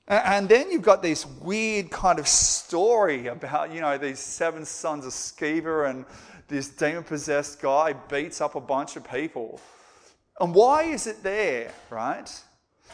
And 0.08 0.48
then 0.48 0.70
you've 0.70 0.82
got 0.82 1.02
this 1.02 1.26
weird 1.26 1.90
kind 1.90 2.20
of 2.20 2.28
story 2.28 3.26
about, 3.26 3.72
you 3.72 3.80
know, 3.80 3.98
these 3.98 4.20
seven 4.20 4.64
sons 4.64 5.04
of 5.04 5.12
Sceva 5.12 5.90
and 5.90 6.04
this 6.46 6.68
demon 6.68 7.02
possessed 7.02 7.60
guy 7.60 7.92
beats 7.92 8.40
up 8.40 8.54
a 8.54 8.60
bunch 8.60 8.94
of 8.94 9.10
people. 9.10 9.60
And 10.38 10.54
why 10.54 10.84
is 10.84 11.08
it 11.08 11.24
there, 11.24 11.72
right? 11.90 12.30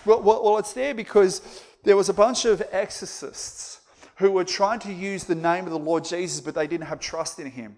Well, 0.04 0.20
well, 0.22 0.58
it's 0.58 0.72
there 0.72 0.94
because 0.94 1.62
there 1.84 1.96
was 1.96 2.08
a 2.08 2.14
bunch 2.14 2.44
of 2.44 2.62
exorcists 2.72 3.80
who 4.16 4.32
were 4.32 4.44
trying 4.44 4.80
to 4.80 4.92
use 4.92 5.24
the 5.24 5.34
name 5.34 5.64
of 5.64 5.70
the 5.70 5.78
Lord 5.78 6.04
Jesus, 6.04 6.40
but 6.40 6.54
they 6.54 6.66
didn't 6.66 6.86
have 6.86 7.00
trust 7.00 7.38
in 7.38 7.50
him. 7.50 7.76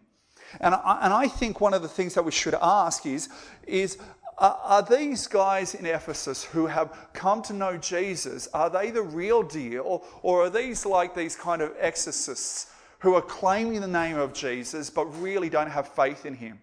And 0.61 0.75
I, 0.75 0.99
and 1.03 1.13
I 1.13 1.29
think 1.29 1.61
one 1.61 1.75
of 1.75 1.83
the 1.83 1.89
things 1.89 2.15
that 2.15 2.25
we 2.25 2.33
should 2.33 2.55
ask 2.61 3.07
is, 3.07 3.29
is 3.67 3.99
are, 4.39 4.59
are 4.63 4.83
these 4.83 5.27
guys 5.27 5.75
in 5.75 5.87
Ephesus 5.87 6.45
who 6.45 6.67
have 6.67 6.97
come 7.13 7.43
to 7.43 7.53
know 7.53 7.77
Jesus, 7.77 8.49
are 8.55 8.71
they 8.71 8.91
the 8.91 9.03
real 9.03 9.43
deal, 9.43 10.05
or 10.23 10.45
are 10.45 10.51
these 10.51 10.87
like 10.87 11.15
these 11.15 11.37
kind 11.37 11.63
of 11.63 11.73
exorcists 11.79 12.71
who 13.01 13.15
are 13.15 13.23
claiming 13.23 13.81
the 13.81 13.87
name 13.87 14.17
of 14.17 14.33
Jesus 14.33 14.91
but 14.91 15.05
really 15.21 15.49
don't 15.49 15.71
have 15.71 15.89
faith 15.89 16.27
in 16.27 16.35
him? 16.35 16.61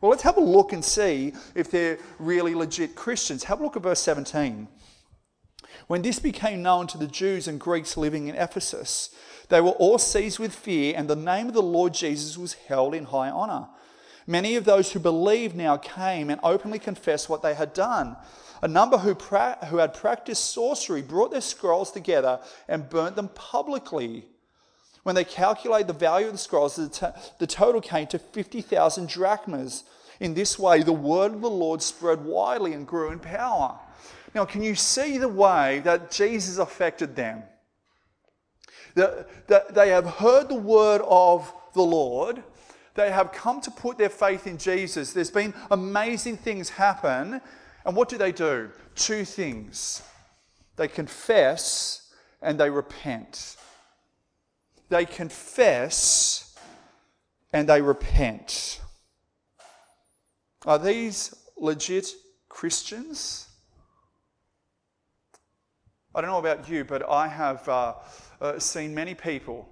Well, 0.00 0.10
let's 0.10 0.24
have 0.24 0.36
a 0.36 0.40
look 0.40 0.72
and 0.72 0.84
see 0.84 1.32
if 1.54 1.70
they're 1.70 1.98
really 2.18 2.56
legit 2.56 2.96
Christians. 2.96 3.44
Have 3.44 3.60
a 3.60 3.62
look 3.62 3.76
at 3.76 3.82
verse 3.82 4.00
17. 4.00 4.66
When 5.86 6.02
this 6.02 6.18
became 6.18 6.62
known 6.62 6.86
to 6.88 6.98
the 6.98 7.06
Jews 7.06 7.48
and 7.48 7.60
Greeks 7.60 7.96
living 7.96 8.28
in 8.28 8.34
Ephesus, 8.34 9.10
they 9.48 9.60
were 9.60 9.70
all 9.70 9.98
seized 9.98 10.38
with 10.38 10.54
fear, 10.54 10.94
and 10.96 11.08
the 11.08 11.16
name 11.16 11.48
of 11.48 11.54
the 11.54 11.62
Lord 11.62 11.94
Jesus 11.94 12.38
was 12.38 12.54
held 12.54 12.94
in 12.94 13.04
high 13.04 13.30
honor. 13.30 13.68
Many 14.26 14.56
of 14.56 14.64
those 14.64 14.92
who 14.92 15.00
believed 15.00 15.56
now 15.56 15.76
came 15.76 16.30
and 16.30 16.40
openly 16.42 16.78
confessed 16.78 17.28
what 17.28 17.42
they 17.42 17.54
had 17.54 17.74
done. 17.74 18.16
A 18.62 18.68
number 18.68 18.98
who, 18.98 19.14
pra- 19.14 19.58
who 19.68 19.78
had 19.78 19.92
practiced 19.92 20.52
sorcery 20.52 21.02
brought 21.02 21.32
their 21.32 21.40
scrolls 21.40 21.90
together 21.90 22.40
and 22.68 22.88
burnt 22.88 23.16
them 23.16 23.28
publicly. 23.28 24.26
When 25.02 25.16
they 25.16 25.24
calculated 25.24 25.88
the 25.88 25.94
value 25.94 26.26
of 26.26 26.32
the 26.32 26.38
scrolls, 26.38 26.76
the, 26.76 26.88
t- 26.88 27.20
the 27.40 27.46
total 27.48 27.80
came 27.80 28.06
to 28.08 28.20
50,000 28.20 29.08
drachmas. 29.08 29.82
In 30.20 30.34
this 30.34 30.60
way, 30.60 30.82
the 30.82 30.92
word 30.92 31.34
of 31.34 31.40
the 31.40 31.50
Lord 31.50 31.82
spread 31.82 32.24
widely 32.24 32.72
and 32.72 32.86
grew 32.86 33.10
in 33.10 33.18
power. 33.18 33.80
Now, 34.34 34.44
can 34.44 34.62
you 34.62 34.74
see 34.74 35.18
the 35.18 35.28
way 35.28 35.80
that 35.84 36.10
Jesus 36.10 36.58
affected 36.58 37.14
them? 37.14 37.42
That, 38.94 39.48
that 39.48 39.74
they 39.74 39.90
have 39.90 40.06
heard 40.06 40.48
the 40.48 40.54
word 40.54 41.02
of 41.04 41.52
the 41.74 41.82
Lord, 41.82 42.42
they 42.94 43.10
have 43.10 43.32
come 43.32 43.60
to 43.62 43.70
put 43.70 43.96
their 43.96 44.10
faith 44.10 44.46
in 44.46 44.58
Jesus. 44.58 45.12
There's 45.12 45.30
been 45.30 45.54
amazing 45.70 46.36
things 46.36 46.68
happen. 46.68 47.40
And 47.84 47.96
what 47.96 48.08
do 48.08 48.18
they 48.18 48.32
do? 48.32 48.70
Two 48.94 49.24
things 49.24 50.02
they 50.76 50.88
confess 50.88 52.12
and 52.40 52.58
they 52.58 52.70
repent. 52.70 53.56
They 54.88 55.04
confess 55.04 56.54
and 57.52 57.68
they 57.68 57.80
repent. 57.80 58.80
Are 60.66 60.78
these 60.78 61.34
legit 61.56 62.08
Christians? 62.48 63.48
I 66.14 66.20
don't 66.20 66.28
know 66.28 66.38
about 66.38 66.68
you, 66.68 66.84
but 66.84 67.08
I 67.08 67.26
have 67.26 67.66
uh, 67.66 67.94
uh, 68.40 68.58
seen 68.58 68.94
many 68.94 69.14
people 69.14 69.66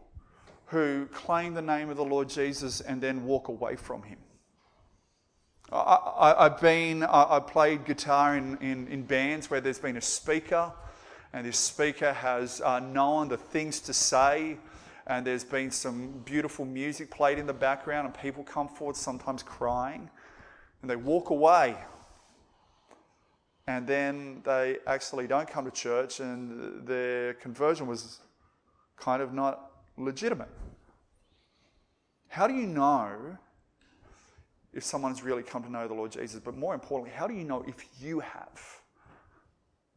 who 0.67 1.07
claim 1.13 1.53
the 1.53 1.61
name 1.61 1.91
of 1.91 1.99
the 1.99 2.05
Lord 2.05 2.31
Jesus 2.31 2.81
and 2.81 3.03
then 3.03 3.27
walk 3.27 3.49
away 3.49 3.77
from 3.77 4.03
him. 4.05 4.17
I, 5.71 6.35
have 6.39 6.61
been, 6.61 7.03
I, 7.03 7.37
I 7.37 7.41
played 7.41 7.85
guitar 7.85 8.37
in, 8.37 8.57
in, 8.59 8.89
in, 8.89 9.03
bands 9.03 9.51
where 9.51 9.61
there's 9.61 9.79
been 9.79 9.99
a 9.99 10.01
speaker, 10.01 10.73
and 11.33 11.47
this 11.47 11.59
speaker 11.59 12.13
has 12.13 12.61
uh, 12.63 12.81
known 12.81 13.29
the 13.29 13.37
things 13.37 13.79
to 13.81 13.93
say, 13.93 14.57
and 15.07 15.27
there's 15.27 15.45
been 15.45 15.71
some 15.71 16.23
beautiful 16.25 16.65
music 16.65 17.11
played 17.11 17.39
in 17.39 17.47
the 17.47 17.53
background, 17.53 18.07
and 18.07 18.19
people 18.19 18.43
come 18.45 18.67
forward, 18.67 18.97
sometimes 18.97 19.43
crying, 19.43 20.09
and 20.81 20.91
they 20.91 20.97
walk 20.97 21.31
away 21.31 21.77
and 23.71 23.87
then 23.87 24.43
they 24.45 24.79
actually 24.87 25.27
don't 25.29 25.49
come 25.49 25.65
to 25.65 25.71
church 25.71 26.19
and 26.19 26.87
their 26.87 27.35
conversion 27.35 27.87
was 27.87 28.19
kind 28.97 29.23
of 29.23 29.33
not 29.33 29.71
legitimate. 29.97 30.49
How 32.29 32.47
do 32.49 32.55
you 32.55 32.67
know 32.67 33.39
if 34.73 34.83
someone's 34.83 35.23
really 35.23 35.45
come 35.45 35.63
to 35.63 35.71
know 35.71 35.87
the 35.87 35.95
Lord 35.95 36.11
Jesus? 36.11 36.41
But 36.41 36.57
more 36.57 36.75
importantly, 36.75 37.13
how 37.17 37.27
do 37.29 37.35
you 37.35 37.45
know 37.45 37.65
if 37.67 37.77
you 38.01 38.21
have? 38.21 38.61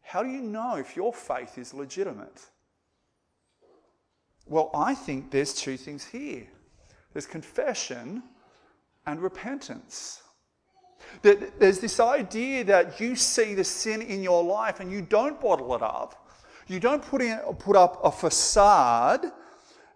How 0.01 0.21
do 0.21 0.29
you 0.29 0.41
know 0.41 0.75
if 0.75 0.95
your 0.95 1.11
faith 1.11 1.57
is 1.57 1.73
legitimate? 1.73 2.41
Well, 4.45 4.69
I 4.75 4.93
think 4.93 5.31
there's 5.31 5.53
two 5.53 5.77
things 5.77 6.05
here 6.05 6.47
there's 7.13 7.27
confession 7.27 8.23
and 9.05 9.21
repentance. 9.21 10.22
There's 11.21 11.79
this 11.79 11.99
idea 11.99 12.63
that 12.65 12.99
you 12.99 13.15
see 13.15 13.53
the 13.53 13.63
sin 13.63 14.01
in 14.01 14.21
your 14.21 14.43
life 14.43 14.79
and 14.79 14.91
you 14.91 15.01
don't 15.01 15.39
bottle 15.39 15.73
it 15.75 15.81
up. 15.81 16.29
You 16.67 16.79
don't 16.79 17.01
put, 17.01 17.21
in, 17.21 17.37
put 17.59 17.75
up 17.75 17.99
a 18.03 18.11
facade 18.11 19.25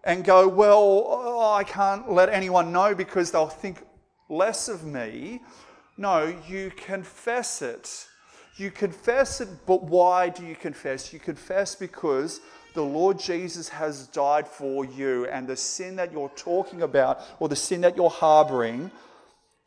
and 0.04 0.24
go, 0.24 0.48
well, 0.48 1.04
oh, 1.06 1.52
I 1.52 1.64
can't 1.64 2.10
let 2.10 2.28
anyone 2.30 2.72
know 2.72 2.94
because 2.94 3.30
they'll 3.30 3.48
think 3.48 3.84
less 4.28 4.68
of 4.68 4.84
me. 4.84 5.42
No, 5.96 6.34
you 6.48 6.70
confess 6.76 7.60
it. 7.60 8.06
You 8.56 8.70
confess 8.70 9.40
it, 9.40 9.48
but 9.66 9.84
why 9.84 10.28
do 10.30 10.44
you 10.44 10.56
confess? 10.56 11.12
You 11.12 11.20
confess 11.20 11.74
because 11.74 12.40
the 12.74 12.82
Lord 12.82 13.18
Jesus 13.18 13.68
has 13.68 14.06
died 14.08 14.46
for 14.46 14.84
you, 14.84 15.26
and 15.26 15.46
the 15.46 15.56
sin 15.56 15.96
that 15.96 16.12
you're 16.12 16.30
talking 16.36 16.82
about 16.82 17.20
or 17.40 17.48
the 17.48 17.56
sin 17.56 17.80
that 17.82 17.96
you're 17.96 18.10
harboring 18.10 18.90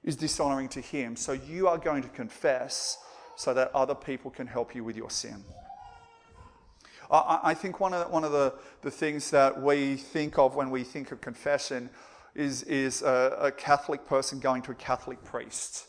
is 0.03 0.15
dishonoring 0.15 0.70
to 0.70 0.81
Him. 0.81 1.15
So 1.15 1.31
you 1.34 1.67
are 1.67 1.77
going 1.77 2.03
to 2.03 2.10
confess 2.10 2.98
so 3.36 3.53
that 3.53 3.74
other 3.74 3.96
people 3.96 4.31
can 4.31 4.48
help 4.48 4.75
you 4.75 4.84
with 4.84 4.96
your 4.96 5.10
sin. 5.10 5.43
I, 7.10 7.39
I 7.43 7.53
think 7.53 7.79
one 7.79 7.93
of, 7.93 8.10
one 8.10 8.24
of 8.24 8.31
the, 8.31 8.53
the 8.81 8.91
things 8.91 9.31
that 9.31 9.62
we 9.62 9.96
think 9.96 10.38
of 10.38 10.55
when 10.55 10.70
we 10.70 10.84
think 10.84 11.12
of 11.12 11.22
confession 11.22 11.89
is, 12.36 12.63
is 12.63 13.01
a, 13.01 13.38
a 13.39 13.51
Catholic 13.51 14.05
person 14.05 14.39
going 14.39 14.62
to 14.63 14.72
a 14.72 14.75
Catholic 14.75 15.24
priest 15.24 15.88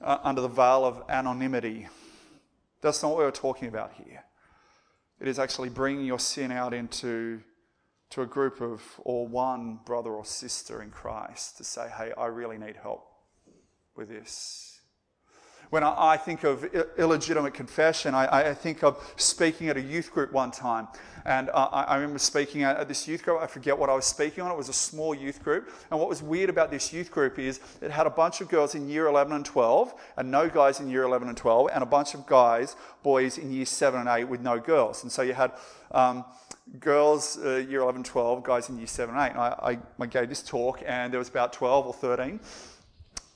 uh, 0.00 0.18
under 0.22 0.40
the 0.40 0.48
veil 0.48 0.84
of 0.84 1.02
anonymity. 1.08 1.88
That's 2.82 3.02
not 3.02 3.10
what 3.10 3.18
we're 3.18 3.30
talking 3.30 3.68
about 3.68 3.92
here. 3.94 4.24
It 5.18 5.28
is 5.28 5.38
actually 5.38 5.70
bringing 5.70 6.04
your 6.04 6.18
sin 6.18 6.52
out 6.52 6.74
into 6.74 7.40
to 8.10 8.22
a 8.22 8.26
group 8.26 8.60
of 8.60 8.82
or 8.98 9.26
one 9.26 9.80
brother 9.84 10.10
or 10.10 10.24
sister 10.24 10.82
in 10.82 10.90
Christ 10.90 11.56
to 11.58 11.64
say, 11.64 11.88
hey, 11.96 12.12
I 12.16 12.26
really 12.26 12.58
need 12.58 12.76
help 12.76 13.06
with 13.96 14.08
this. 14.08 14.66
When 15.70 15.82
I, 15.82 16.12
I 16.12 16.16
think 16.16 16.44
of 16.44 16.64
illegitimate 16.96 17.54
confession, 17.54 18.14
I, 18.14 18.50
I, 18.50 18.54
think 18.54 18.84
of 18.84 19.02
speaking 19.16 19.68
at 19.68 19.76
a 19.76 19.80
youth 19.80 20.12
group 20.12 20.30
one 20.30 20.52
time. 20.52 20.86
And 21.24 21.50
I, 21.50 21.64
I 21.64 21.94
remember 21.96 22.20
speaking 22.20 22.62
at, 22.62 22.76
at, 22.76 22.86
this 22.86 23.08
youth 23.08 23.24
group. 23.24 23.42
I 23.42 23.48
forget 23.48 23.76
what 23.76 23.90
I 23.90 23.94
was 23.94 24.04
speaking 24.04 24.44
on. 24.44 24.52
It 24.52 24.56
was 24.56 24.68
a 24.68 24.72
small 24.72 25.12
youth 25.12 25.42
group. 25.42 25.68
And 25.90 25.98
what 25.98 26.08
was 26.08 26.22
weird 26.22 26.50
about 26.50 26.70
this 26.70 26.92
youth 26.92 27.10
group 27.10 27.40
is 27.40 27.58
it 27.82 27.90
had 27.90 28.06
a 28.06 28.10
bunch 28.10 28.40
of 28.40 28.48
girls 28.48 28.76
in 28.76 28.88
year 28.88 29.06
11 29.06 29.32
and 29.32 29.44
12, 29.44 29.92
and 30.16 30.30
no 30.30 30.48
guys 30.48 30.78
in 30.78 30.88
year 30.88 31.02
11 31.02 31.26
and 31.26 31.36
12, 31.36 31.70
and 31.74 31.82
a 31.82 31.86
bunch 31.86 32.14
of 32.14 32.26
guys, 32.26 32.76
boys 33.02 33.36
in 33.36 33.50
year 33.50 33.66
7 33.66 33.98
and 33.98 34.08
8 34.08 34.24
with 34.24 34.40
no 34.40 34.60
girls. 34.60 35.02
And 35.02 35.10
so 35.10 35.22
you 35.22 35.34
had. 35.34 35.52
Um, 35.90 36.24
girls, 36.80 37.38
uh, 37.42 37.64
year 37.68 37.80
11, 37.80 38.04
12, 38.04 38.42
guys 38.42 38.68
in 38.68 38.78
year 38.78 38.86
7 38.86 39.14
8. 39.14 39.30
And 39.30 39.38
I, 39.38 39.78
I, 39.98 40.06
gave 40.06 40.28
this 40.28 40.42
talk, 40.42 40.82
and 40.86 41.12
there 41.12 41.18
was 41.18 41.28
about 41.28 41.52
12 41.52 41.86
or 41.86 41.94
13 41.94 42.40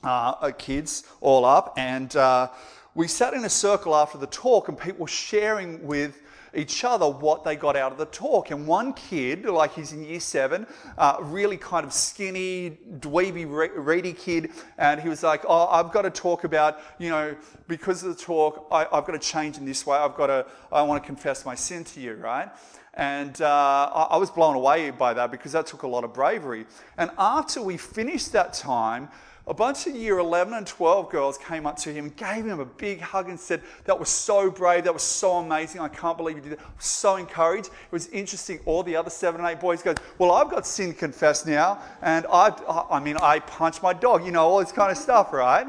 uh, 0.03 0.07
uh, 0.07 0.51
kids 0.57 1.03
all 1.21 1.45
up. 1.45 1.73
And 1.77 2.15
uh, 2.15 2.49
we 2.95 3.07
sat 3.07 3.33
in 3.33 3.45
a 3.45 3.49
circle 3.49 3.95
after 3.95 4.17
the 4.17 4.27
talk, 4.27 4.67
and 4.67 4.77
people 4.77 5.01
were 5.01 5.07
sharing 5.07 5.85
with 5.85 6.21
each 6.53 6.83
other 6.83 7.07
what 7.07 7.45
they 7.45 7.55
got 7.55 7.77
out 7.77 7.93
of 7.93 7.97
the 7.97 8.05
talk. 8.07 8.51
And 8.51 8.67
one 8.67 8.93
kid, 8.93 9.45
like 9.45 9.73
he's 9.73 9.93
in 9.93 10.03
year 10.03 10.19
seven, 10.19 10.67
uh, 10.97 11.17
really 11.21 11.55
kind 11.55 11.85
of 11.85 11.93
skinny, 11.93 12.77
dweeby, 12.99 13.71
reedy 13.75 14.11
kid, 14.11 14.51
and 14.77 14.99
he 14.99 15.07
was 15.07 15.23
like, 15.23 15.43
"Oh, 15.47 15.67
I've 15.67 15.93
got 15.93 16.01
to 16.01 16.09
talk 16.09 16.43
about, 16.43 16.79
you 16.99 17.09
know, 17.09 17.35
because 17.69 18.03
of 18.03 18.17
the 18.17 18.21
talk, 18.21 18.67
I, 18.69 18.79
have 18.91 19.05
got 19.05 19.13
to 19.13 19.19
change 19.19 19.57
in 19.57 19.65
this 19.65 19.85
way. 19.85 19.97
I've 19.97 20.15
got 20.15 20.27
to, 20.27 20.45
I 20.71 20.81
want 20.81 21.01
to 21.01 21.07
confess 21.07 21.45
my 21.45 21.55
sin 21.55 21.85
to 21.85 22.01
you, 22.01 22.15
right?" 22.15 22.49
And 22.93 23.41
uh, 23.41 24.07
I 24.11 24.17
was 24.17 24.29
blown 24.29 24.55
away 24.55 24.89
by 24.91 25.13
that 25.13 25.31
because 25.31 25.53
that 25.53 25.65
took 25.65 25.83
a 25.83 25.87
lot 25.87 26.03
of 26.03 26.13
bravery. 26.13 26.65
And 26.97 27.09
after 27.17 27.61
we 27.61 27.77
finished 27.77 28.33
that 28.33 28.53
time, 28.53 29.09
a 29.47 29.53
bunch 29.53 29.87
of 29.87 29.95
year 29.95 30.19
11 30.19 30.53
and 30.53 30.67
12 30.67 31.09
girls 31.09 31.37
came 31.37 31.65
up 31.65 31.75
to 31.77 31.91
him, 31.91 32.13
gave 32.15 32.45
him 32.45 32.59
a 32.59 32.65
big 32.65 33.01
hug, 33.01 33.27
and 33.27 33.39
said, 33.39 33.61
That 33.85 33.97
was 33.97 34.09
so 34.09 34.51
brave. 34.51 34.83
That 34.83 34.93
was 34.93 35.03
so 35.03 35.37
amazing. 35.37 35.81
I 35.81 35.87
can't 35.87 36.15
believe 36.15 36.35
you 36.35 36.41
did 36.43 36.51
that. 36.53 36.59
I 36.59 36.75
was 36.75 36.85
so 36.85 37.15
encouraged. 37.15 37.67
It 37.67 37.91
was 37.91 38.07
interesting. 38.09 38.59
All 38.65 38.83
the 38.83 38.95
other 38.95 39.09
seven 39.09 39.41
and 39.41 39.49
eight 39.49 39.59
boys 39.59 39.81
go, 39.81 39.95
Well, 40.19 40.31
I've 40.31 40.51
got 40.51 40.67
sin 40.67 40.93
confessed 40.93 41.47
now. 41.47 41.81
And 42.01 42.27
I, 42.31 42.49
I 42.91 42.99
mean, 42.99 43.17
I 43.17 43.39
punched 43.39 43.81
my 43.81 43.93
dog, 43.93 44.25
you 44.25 44.31
know, 44.31 44.43
all 44.47 44.59
this 44.59 44.71
kind 44.71 44.91
of 44.91 44.97
stuff, 44.97 45.33
right? 45.33 45.67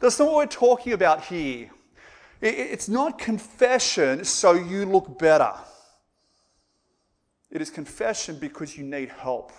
That's 0.00 0.18
not 0.18 0.26
what 0.26 0.36
we're 0.36 0.46
talking 0.46 0.92
about 0.92 1.24
here. 1.24 1.70
It's 2.42 2.88
not 2.88 3.18
confession 3.18 4.24
so 4.24 4.52
you 4.52 4.84
look 4.84 5.18
better. 5.18 5.54
It 7.52 7.62
is 7.62 7.70
confession 7.70 8.36
because 8.40 8.76
you 8.76 8.82
need 8.82 9.10
help. 9.10 9.52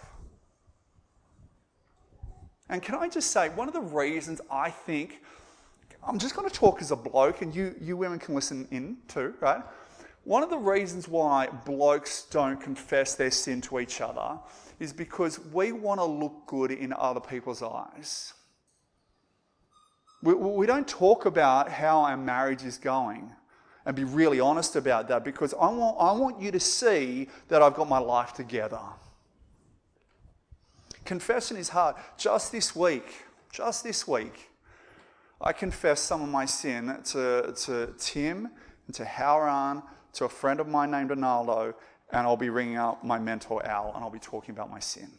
And 2.70 2.82
can 2.82 2.96
I 2.96 3.08
just 3.08 3.32
say, 3.32 3.48
one 3.50 3.70
of 3.70 3.74
the 3.74 3.82
reasons 3.82 4.42
I 4.52 4.70
think, 4.70 5.22
I'm 6.06 6.20
just 6.20 6.36
going 6.36 6.50
to 6.50 6.54
talk 6.54 6.82
as 6.82 6.92
a 6.92 6.96
bloke, 6.98 7.42
and 7.42 7.56
you, 7.56 7.76
you 7.80 7.96
women 7.96 8.20
can 8.20 8.36
listen 8.36 8.68
in 8.72 8.98
too, 9.08 9.34
right? 9.40 9.64
one 10.24 10.42
of 10.42 10.50
the 10.50 10.58
reasons 10.58 11.08
why 11.08 11.48
blokes 11.66 12.24
don't 12.32 12.60
confess 12.60 13.16
their 13.16 13.32
sin 13.32 13.60
to 13.62 13.80
each 13.80 14.00
other 14.00 14.40
is 14.80 14.94
because 14.94 15.40
we 15.52 15.72
want 15.72 16.00
to 16.00 16.06
look 16.06 16.46
good 16.48 16.72
in 16.72 16.94
other 16.94 17.20
people's 17.20 17.62
eyes. 17.62 18.34
We, 20.22 20.34
we 20.34 20.66
don't 20.66 20.88
talk 20.88 21.26
about 21.26 21.70
how 21.70 22.00
our 22.00 22.16
marriage 22.16 22.64
is 22.64 22.78
going 22.78 23.32
and 23.86 23.96
be 23.96 24.04
really 24.04 24.40
honest 24.40 24.76
about 24.76 25.08
that 25.10 25.24
because 25.24 25.54
I 25.54 25.70
want, 25.70 25.98
I 26.00 26.12
want 26.14 26.42
you 26.42 26.52
to 26.52 26.60
see 26.60 27.28
that 27.50 27.62
I've 27.62 27.74
got 27.74 27.90
my 27.90 28.00
life 28.00 28.34
together. 28.34 28.80
Confession 31.06 31.58
is 31.58 31.70
hard. 31.70 31.96
Just 32.18 32.52
this 32.52 32.76
week, 32.76 33.26
just 33.52 33.84
this 33.84 34.08
week, 34.08 34.50
I 35.42 35.52
confessed 35.52 36.06
some 36.06 36.22
of 36.22 36.30
my 36.30 36.46
sin 36.46 36.98
to, 37.06 37.54
to 37.66 37.94
Tim 37.98 38.50
and 38.88 38.96
to 38.96 39.04
Howran, 39.04 39.84
to 40.14 40.26
a 40.26 40.30
friend 40.30 40.60
of 40.60 40.68
mine 40.68 40.92
named 40.92 41.10
Ronaldo, 41.10 41.74
and 42.12 42.28
I'll 42.28 42.38
be 42.38 42.50
ringing 42.50 42.78
up 42.78 43.04
my 43.04 43.20
mentor 43.20 43.66
Al 43.66 43.92
and 43.94 44.04
I'll 44.04 44.10
be 44.10 44.20
talking 44.20 44.54
about 44.54 44.72
my 44.72 44.80
sin. 44.80 45.10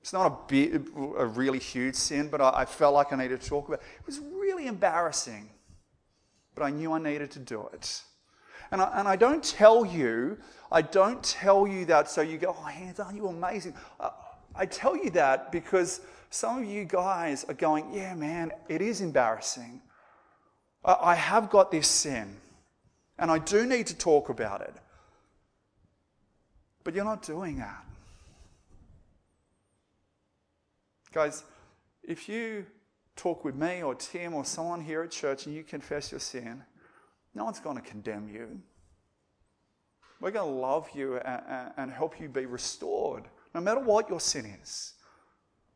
It's 0.00 0.12
not 0.12 0.50
a, 0.52 0.80
a 1.18 1.26
really 1.26 1.58
huge 1.58 1.94
sin, 1.94 2.28
but 2.28 2.40
I, 2.40 2.60
I 2.60 2.64
felt 2.64 2.94
like 2.94 3.12
I 3.12 3.16
needed 3.16 3.40
to 3.40 3.48
talk 3.48 3.68
about 3.68 3.80
it. 3.80 3.86
It 3.98 4.06
was 4.06 4.20
really 4.20 4.66
embarrassing, 4.66 5.50
but 6.60 6.66
I 6.66 6.70
knew 6.72 6.92
I 6.92 6.98
needed 6.98 7.30
to 7.30 7.38
do 7.38 7.70
it. 7.72 8.02
And 8.70 8.82
I, 8.82 8.92
and 8.98 9.08
I 9.08 9.16
don't 9.16 9.42
tell 9.42 9.86
you, 9.86 10.36
I 10.70 10.82
don't 10.82 11.22
tell 11.22 11.66
you 11.66 11.86
that 11.86 12.10
so 12.10 12.20
you 12.20 12.36
go, 12.36 12.54
oh, 12.54 12.64
Hans, 12.64 13.00
aren't 13.00 13.16
you 13.16 13.28
amazing? 13.28 13.72
I, 13.98 14.10
I 14.54 14.66
tell 14.66 14.94
you 14.94 15.08
that 15.12 15.52
because 15.52 16.02
some 16.28 16.58
of 16.58 16.66
you 16.66 16.84
guys 16.84 17.44
are 17.44 17.54
going, 17.54 17.90
yeah, 17.94 18.14
man, 18.14 18.52
it 18.68 18.82
is 18.82 19.00
embarrassing. 19.00 19.80
I, 20.84 20.96
I 21.00 21.14
have 21.14 21.48
got 21.48 21.70
this 21.70 21.88
sin, 21.88 22.36
and 23.18 23.30
I 23.30 23.38
do 23.38 23.64
need 23.64 23.86
to 23.86 23.96
talk 23.96 24.28
about 24.28 24.60
it. 24.60 24.74
But 26.84 26.94
you're 26.94 27.06
not 27.06 27.22
doing 27.22 27.56
that. 27.60 27.86
Guys, 31.10 31.42
if 32.04 32.28
you 32.28 32.66
talk 33.20 33.44
with 33.44 33.54
me 33.54 33.82
or 33.82 33.94
Tim 33.94 34.32
or 34.32 34.44
someone 34.44 34.80
here 34.80 35.02
at 35.02 35.10
church 35.10 35.44
and 35.44 35.54
you 35.54 35.62
confess 35.62 36.10
your 36.10 36.20
sin, 36.20 36.62
no 37.34 37.44
one's 37.44 37.60
going 37.60 37.76
to 37.76 37.82
condemn 37.82 38.28
you. 38.28 38.60
We're 40.20 40.30
going 40.30 40.50
to 40.50 40.58
love 40.60 40.88
you 40.94 41.18
and, 41.18 41.90
help 41.90 42.18
you 42.20 42.28
be 42.28 42.46
restored, 42.46 43.24
no 43.54 43.60
matter 43.60 43.80
what 43.80 44.08
your 44.08 44.20
sin 44.20 44.46
is. 44.62 44.94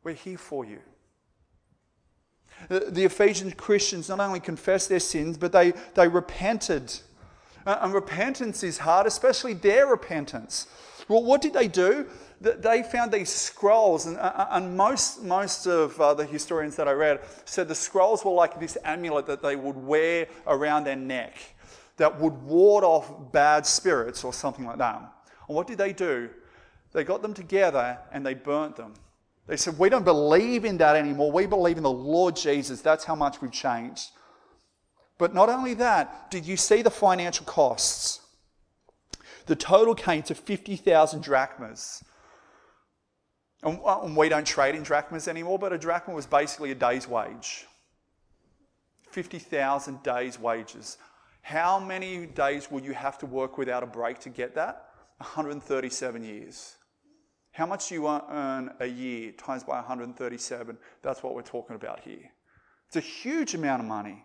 We're 0.03 0.15
here 0.15 0.39
for 0.39 0.65
you. 0.65 0.79
The 2.69 3.05
Ephesian 3.05 3.53
Christians 3.53 4.09
not 4.09 4.21
only 4.21 4.41
confessed 4.41 4.89
their 4.89 5.01
sins, 5.01 5.37
but 5.37 5.53
they, 5.53 5.73
they 5.95 6.09
repented. 6.09 6.93
And 7.67 7.93
repentance 7.93 8.63
is 8.63 8.79
hard, 8.79 9.07
especially 9.07 9.55
their 9.55 9.87
repentance. 9.87 10.67
Well, 11.09 11.23
what 11.23 11.43
did 11.43 11.53
they 11.53 11.69
do? 11.69 12.07
They 12.41 12.83
found 12.83 13.12
these 13.12 13.31
scrolls, 13.31 14.07
and, 14.07 14.19
and 14.21 14.76
most, 14.76 15.23
most 15.23 15.67
of 15.67 15.99
uh, 16.00 16.14
the 16.14 16.26
historians 16.26 16.76
that 16.76 16.88
I 16.88 16.93
read 16.93 17.21
said 17.45 17.69
the 17.69 17.75
scrolls 17.75 18.25
were 18.25 18.33
like 18.33 18.61
this 18.61 18.76
amulet 18.85 19.26
that 19.26 19.43
they 19.43 19.57
would 19.57 19.76
wear 19.76 20.26
around 20.47 20.85
their 20.85 20.97
neck 20.97 21.37
that 21.97 22.21
would 22.21 22.35
ward 22.43 22.85
off 22.85 23.33
bad 23.33 23.67
spirits 23.67 24.25
or 24.25 24.33
something 24.33 24.67
like 24.67 24.79
that. 24.79 24.97
And 25.49 25.57
what 25.57 25.67
did 25.67 25.79
they 25.79 25.93
do? 25.93 26.29
They 26.93 27.05
got 27.05 27.23
them 27.23 27.35
together 27.35 27.99
and 28.12 28.25
they 28.25 28.35
burnt 28.35 28.76
them. 28.76 28.95
They 29.47 29.57
said, 29.57 29.79
We 29.79 29.88
don't 29.88 30.05
believe 30.05 30.64
in 30.64 30.79
that 30.79 30.97
anymore. 30.97 31.31
We 31.31 31.47
believe 31.47 31.76
in 31.76 31.83
the 31.83 31.91
Lord 31.91 32.37
Jesus. 32.37 32.81
That's 32.81 33.05
how 33.05 33.14
much 33.14 33.43
we've 33.43 33.53
changed. 33.53 34.11
But 35.19 35.35
not 35.35 35.49
only 35.49 35.75
that, 35.75 36.31
did 36.31 36.47
you 36.47 36.57
see 36.57 36.83
the 36.83 36.91
financial 36.91 37.47
costs? 37.47 38.21
The 39.47 39.55
total 39.55 39.95
came 39.95 40.23
to 40.25 40.35
50,000 40.35 41.23
drachmas. 41.23 42.03
Uh, 43.64 44.00
and 44.02 44.16
we 44.16 44.28
don't 44.28 44.47
trade 44.47 44.75
in 44.75 44.83
drachmas 44.83 45.26
anymore, 45.26 45.59
but 45.59 45.73
a 45.73 45.78
drachma 45.78 46.14
was 46.14 46.26
basically 46.26 46.71
a 46.71 46.75
day's 46.75 47.09
wage 47.09 47.66
50,000 49.10 50.02
days' 50.02 50.39
wages. 50.39 50.99
How 51.43 51.78
many 51.78 52.26
days 52.26 52.71
will 52.71 52.82
you 52.82 52.95
have 52.95 53.17
to 53.19 53.26
work 53.26 53.58
without 53.58 53.82
a 53.82 53.86
break 53.86 54.19
to 54.21 54.28
get 54.28 54.54
that? 54.56 54.89
137 55.19 56.25
years. 56.25 56.76
How 57.52 57.67
much 57.67 57.89
do 57.89 57.95
you 57.95 58.08
earn 58.08 58.75
a 58.80 58.86
year 58.86 59.30
times 59.32 59.62
by 59.62 59.76
137? 59.76 60.76
That's 61.02 61.23
what 61.23 61.34
we're 61.34 61.43
talking 61.43 61.76
about 61.76 62.00
here. 62.00 62.32
It's 62.89 62.97
a 62.97 63.00
huge 63.00 63.54
amount 63.54 63.82
of 63.82 63.86
money. 63.86 64.25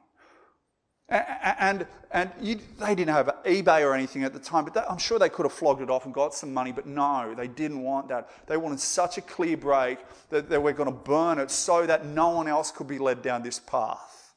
And, 1.09 1.87
and 2.11 2.31
you, 2.39 2.59
they 2.79 2.93
didn't 2.93 3.13
have 3.13 3.27
eBay 3.43 3.81
or 3.83 3.95
anything 3.95 4.23
at 4.23 4.33
the 4.33 4.39
time, 4.39 4.65
but 4.65 4.89
I'm 4.89 4.97
sure 4.97 5.17
they 5.17 5.29
could 5.29 5.43
have 5.43 5.53
flogged 5.53 5.81
it 5.81 5.89
off 5.89 6.05
and 6.05 6.13
got 6.13 6.35
some 6.35 6.53
money, 6.53 6.71
but 6.71 6.85
no, 6.85 7.33
they 7.35 7.47
didn't 7.47 7.81
want 7.81 8.09
that. 8.09 8.29
They 8.47 8.57
wanted 8.57 8.79
such 8.79 9.17
a 9.17 9.21
clear 9.21 9.57
break 9.57 9.99
that 10.29 10.49
they 10.49 10.57
were 10.57 10.73
going 10.73 10.89
to 10.89 10.95
burn 10.95 11.39
it 11.39 11.49
so 11.49 11.85
that 11.87 12.05
no 12.05 12.29
one 12.29 12.47
else 12.47 12.71
could 12.71 12.87
be 12.87 12.99
led 12.99 13.21
down 13.23 13.41
this 13.41 13.59
path. 13.59 14.33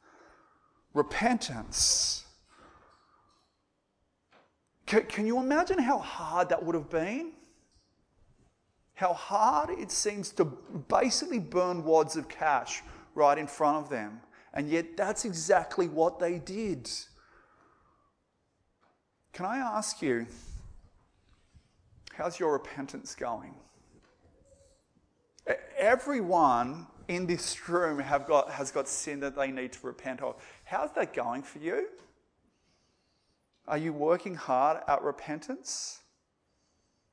Repentance. 0.94 2.24
Can, 4.86 5.02
can 5.04 5.26
you 5.26 5.38
imagine 5.38 5.78
how 5.78 5.98
hard 5.98 6.48
that 6.48 6.62
would 6.62 6.74
have 6.74 6.90
been? 6.90 7.32
How 8.94 9.12
hard 9.12 9.70
it 9.70 9.90
seems 9.90 10.30
to 10.32 10.44
basically 10.44 11.38
burn 11.38 11.84
wads 11.84 12.16
of 12.16 12.28
cash 12.28 12.82
right 13.14 13.36
in 13.36 13.46
front 13.46 13.78
of 13.78 13.90
them 13.90 14.20
and 14.54 14.68
yet, 14.68 14.96
that's 14.96 15.24
exactly 15.24 15.88
what 15.88 16.18
they 16.18 16.38
did. 16.38 16.90
Can 19.32 19.46
I 19.46 19.58
ask 19.58 20.02
you, 20.02 20.26
how's 22.12 22.38
your 22.38 22.52
repentance 22.52 23.14
going? 23.14 23.54
Everyone 25.78 26.86
in 27.08 27.26
this 27.26 27.68
room 27.68 27.98
have 27.98 28.26
got, 28.26 28.50
has 28.50 28.70
got 28.70 28.88
sin 28.88 29.20
that 29.20 29.34
they 29.34 29.50
need 29.50 29.72
to 29.72 29.86
repent 29.86 30.20
of. 30.20 30.36
How's 30.64 30.92
that 30.92 31.14
going 31.14 31.42
for 31.42 31.58
you? 31.58 31.88
Are 33.66 33.78
you 33.78 33.92
working 33.92 34.34
hard 34.34 34.82
at 34.86 35.02
repentance? 35.02 36.00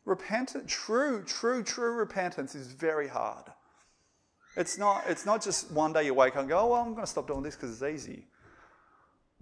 Repentance, 0.05 0.65
true, 0.67 1.23
true, 1.23 1.63
true 1.63 1.93
repentance 1.93 2.53
is 2.53 2.67
very 2.67 3.07
hard. 3.07 3.45
It's 4.59 4.77
not, 4.77 5.05
it's 5.07 5.25
not 5.25 5.41
just 5.41 5.71
one 5.71 5.93
day 5.93 6.03
you 6.03 6.13
wake 6.13 6.35
up 6.35 6.41
and 6.41 6.49
go, 6.49 6.59
oh, 6.59 6.67
well, 6.67 6.81
I'm 6.81 6.91
going 6.91 7.05
to 7.05 7.09
stop 7.09 7.27
doing 7.27 7.43
this 7.43 7.55
because 7.55 7.81
it's 7.81 7.81
easy. 7.81 8.25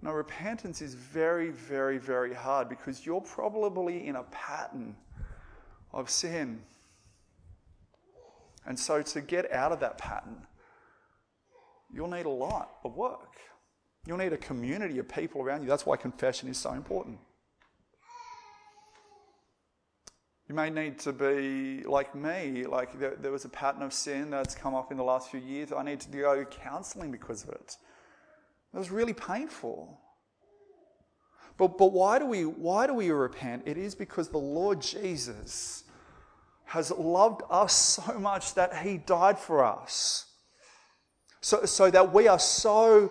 No, 0.00 0.12
repentance 0.12 0.80
is 0.80 0.94
very, 0.94 1.50
very, 1.50 1.98
very 1.98 2.32
hard 2.32 2.68
because 2.68 3.04
you're 3.04 3.20
probably 3.20 4.06
in 4.06 4.14
a 4.14 4.22
pattern 4.22 4.94
of 5.92 6.08
sin. 6.08 6.60
And 8.64 8.78
so 8.78 9.02
to 9.02 9.20
get 9.20 9.50
out 9.50 9.72
of 9.72 9.80
that 9.80 9.98
pattern, 9.98 10.46
you'll 11.92 12.06
need 12.06 12.26
a 12.26 12.30
lot 12.30 12.76
of 12.84 12.94
work. 12.94 13.38
You'll 14.06 14.18
need 14.18 14.32
a 14.32 14.38
community 14.38 15.00
of 15.00 15.08
people 15.08 15.42
around 15.42 15.62
you. 15.62 15.68
That's 15.68 15.84
why 15.84 15.96
confession 15.96 16.48
is 16.48 16.58
so 16.58 16.74
important. 16.74 17.18
You 20.48 20.54
may 20.54 20.70
need 20.70 20.98
to 21.00 21.12
be 21.12 21.82
like 21.82 22.14
me, 22.14 22.64
like 22.64 22.98
there, 22.98 23.16
there, 23.16 23.30
was 23.30 23.44
a 23.44 23.50
pattern 23.50 23.82
of 23.82 23.92
sin 23.92 24.30
that's 24.30 24.54
come 24.54 24.74
up 24.74 24.90
in 24.90 24.96
the 24.96 25.04
last 25.04 25.30
few 25.30 25.40
years. 25.40 25.72
I 25.72 25.82
need 25.82 26.00
to 26.00 26.08
go 26.08 26.36
to 26.36 26.44
counseling 26.46 27.12
because 27.12 27.44
of 27.44 27.50
it. 27.50 27.76
It 28.72 28.78
was 28.78 28.90
really 28.90 29.12
painful. 29.12 30.00
But, 31.58 31.76
but 31.76 31.92
why, 31.92 32.18
do 32.18 32.24
we, 32.24 32.46
why 32.46 32.86
do 32.86 32.94
we 32.94 33.10
repent? 33.10 33.64
It 33.66 33.76
is 33.76 33.94
because 33.94 34.28
the 34.28 34.38
Lord 34.38 34.80
Jesus 34.80 35.84
has 36.64 36.90
loved 36.92 37.42
us 37.50 37.74
so 37.74 38.18
much 38.18 38.54
that 38.54 38.74
he 38.78 38.96
died 38.98 39.38
for 39.38 39.62
us. 39.62 40.26
So, 41.40 41.64
so 41.66 41.90
that 41.90 42.12
we 42.12 42.26
are 42.26 42.38
so 42.38 43.08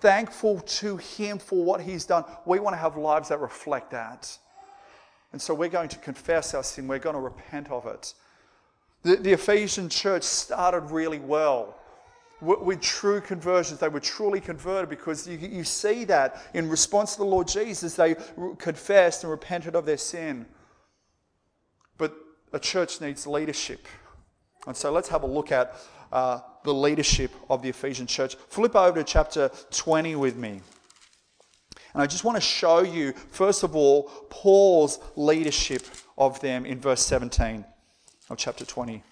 thankful 0.00 0.60
to 0.60 0.98
him 0.98 1.38
for 1.38 1.64
what 1.64 1.80
he's 1.80 2.04
done. 2.04 2.24
We 2.44 2.60
want 2.60 2.74
to 2.74 2.78
have 2.78 2.96
lives 2.96 3.30
that 3.30 3.40
reflect 3.40 3.90
that. 3.92 4.36
And 5.34 5.42
so 5.42 5.52
we're 5.52 5.68
going 5.68 5.88
to 5.88 5.98
confess 5.98 6.54
our 6.54 6.62
sin, 6.62 6.86
we're 6.86 7.00
going 7.00 7.16
to 7.16 7.20
repent 7.20 7.68
of 7.68 7.86
it. 7.86 8.14
The, 9.02 9.16
the 9.16 9.32
Ephesian 9.32 9.88
church 9.88 10.22
started 10.22 10.92
really 10.92 11.18
well 11.18 11.74
with, 12.40 12.80
true 12.80 13.20
conversions. 13.20 13.80
They 13.80 13.88
were 13.88 13.98
truly 13.98 14.40
converted 14.40 14.88
because 14.88 15.26
you, 15.26 15.36
you 15.36 15.64
see 15.64 16.04
that 16.04 16.40
in 16.54 16.68
response 16.68 17.14
to 17.14 17.18
the 17.18 17.24
Lord 17.24 17.48
Jesus, 17.48 17.96
they 17.96 18.14
confessed 18.58 19.24
and 19.24 19.30
repented 19.32 19.74
of 19.74 19.86
their 19.86 19.96
sin. 19.96 20.46
But 21.98 22.14
a 22.52 22.60
church 22.60 23.00
needs 23.00 23.26
leadership. 23.26 23.88
And 24.68 24.76
so 24.76 24.92
let's 24.92 25.08
have 25.08 25.24
a 25.24 25.26
look 25.26 25.50
at 25.50 25.74
uh, 26.12 26.42
the 26.62 26.72
leadership 26.72 27.32
of 27.50 27.60
the 27.60 27.70
Ephesian 27.70 28.06
church. 28.06 28.36
Flip 28.36 28.76
over 28.76 29.02
to 29.02 29.04
chapter 29.04 29.50
20 29.72 30.14
with 30.14 30.36
me. 30.36 30.60
And 31.94 32.02
I 32.02 32.06
just 32.06 32.24
want 32.24 32.36
to 32.36 32.40
show 32.40 32.82
you, 32.82 33.12
first 33.30 33.62
of 33.62 33.76
all, 33.76 34.04
Paul's 34.28 34.98
leadership 35.14 35.86
of 36.18 36.40
them 36.40 36.66
in 36.66 36.80
verse 36.80 37.00
17 37.06 37.64
of 38.28 38.36
chapter 38.36 38.64
20. 38.64 39.02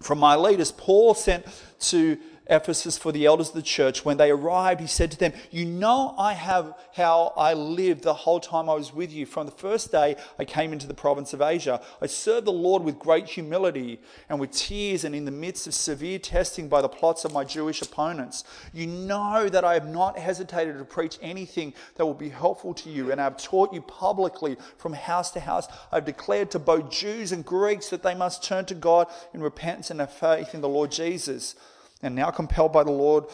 From 0.00 0.18
Miletus, 0.18 0.72
Paul 0.72 1.14
sent 1.14 1.46
to 1.80 2.18
Ephesus 2.48 2.98
for 2.98 3.12
the 3.12 3.26
elders 3.26 3.48
of 3.48 3.54
the 3.54 3.62
church. 3.62 4.04
When 4.04 4.16
they 4.16 4.30
arrived, 4.30 4.80
he 4.80 4.86
said 4.86 5.10
to 5.12 5.18
them, 5.18 5.32
You 5.50 5.64
know 5.64 6.14
I 6.18 6.32
have 6.32 6.74
how 6.94 7.32
I 7.36 7.54
lived 7.54 8.02
the 8.02 8.14
whole 8.14 8.40
time 8.40 8.68
I 8.68 8.74
was 8.74 8.92
with 8.92 9.12
you. 9.12 9.26
From 9.26 9.46
the 9.46 9.52
first 9.52 9.92
day 9.92 10.16
I 10.38 10.44
came 10.44 10.72
into 10.72 10.86
the 10.86 10.94
province 10.94 11.32
of 11.32 11.40
Asia, 11.40 11.80
I 12.00 12.06
served 12.06 12.46
the 12.46 12.52
Lord 12.52 12.82
with 12.82 12.98
great 12.98 13.26
humility 13.28 14.00
and 14.28 14.40
with 14.40 14.50
tears 14.50 15.04
and 15.04 15.14
in 15.14 15.24
the 15.24 15.30
midst 15.30 15.66
of 15.66 15.74
severe 15.74 16.18
testing 16.18 16.68
by 16.68 16.82
the 16.82 16.88
plots 16.88 17.24
of 17.24 17.32
my 17.32 17.44
Jewish 17.44 17.80
opponents. 17.82 18.44
You 18.72 18.86
know 18.86 19.48
that 19.48 19.64
I 19.64 19.74
have 19.74 19.88
not 19.88 20.18
hesitated 20.18 20.78
to 20.78 20.84
preach 20.84 21.18
anything 21.22 21.74
that 21.96 22.06
will 22.06 22.14
be 22.14 22.28
helpful 22.28 22.74
to 22.74 22.90
you, 22.90 23.12
and 23.12 23.20
I 23.20 23.24
have 23.24 23.36
taught 23.36 23.72
you 23.72 23.82
publicly 23.82 24.56
from 24.78 24.92
house 24.92 25.30
to 25.32 25.40
house. 25.40 25.68
I've 25.90 26.04
declared 26.04 26.50
to 26.52 26.58
both 26.58 26.90
Jews 26.90 27.32
and 27.32 27.44
Greeks 27.44 27.90
that 27.90 28.02
they 28.02 28.14
must 28.14 28.42
turn 28.42 28.64
to 28.66 28.74
God 28.74 29.06
in 29.32 29.42
repentance 29.42 29.90
and 29.90 30.00
have 30.00 30.12
faith 30.12 30.54
in 30.54 30.60
the 30.60 30.68
Lord 30.68 30.90
Jesus 30.90 31.54
and 32.02 32.14
now 32.14 32.30
compelled 32.30 32.72
by 32.72 32.84
the 32.84 32.90
Lord, 32.90 33.24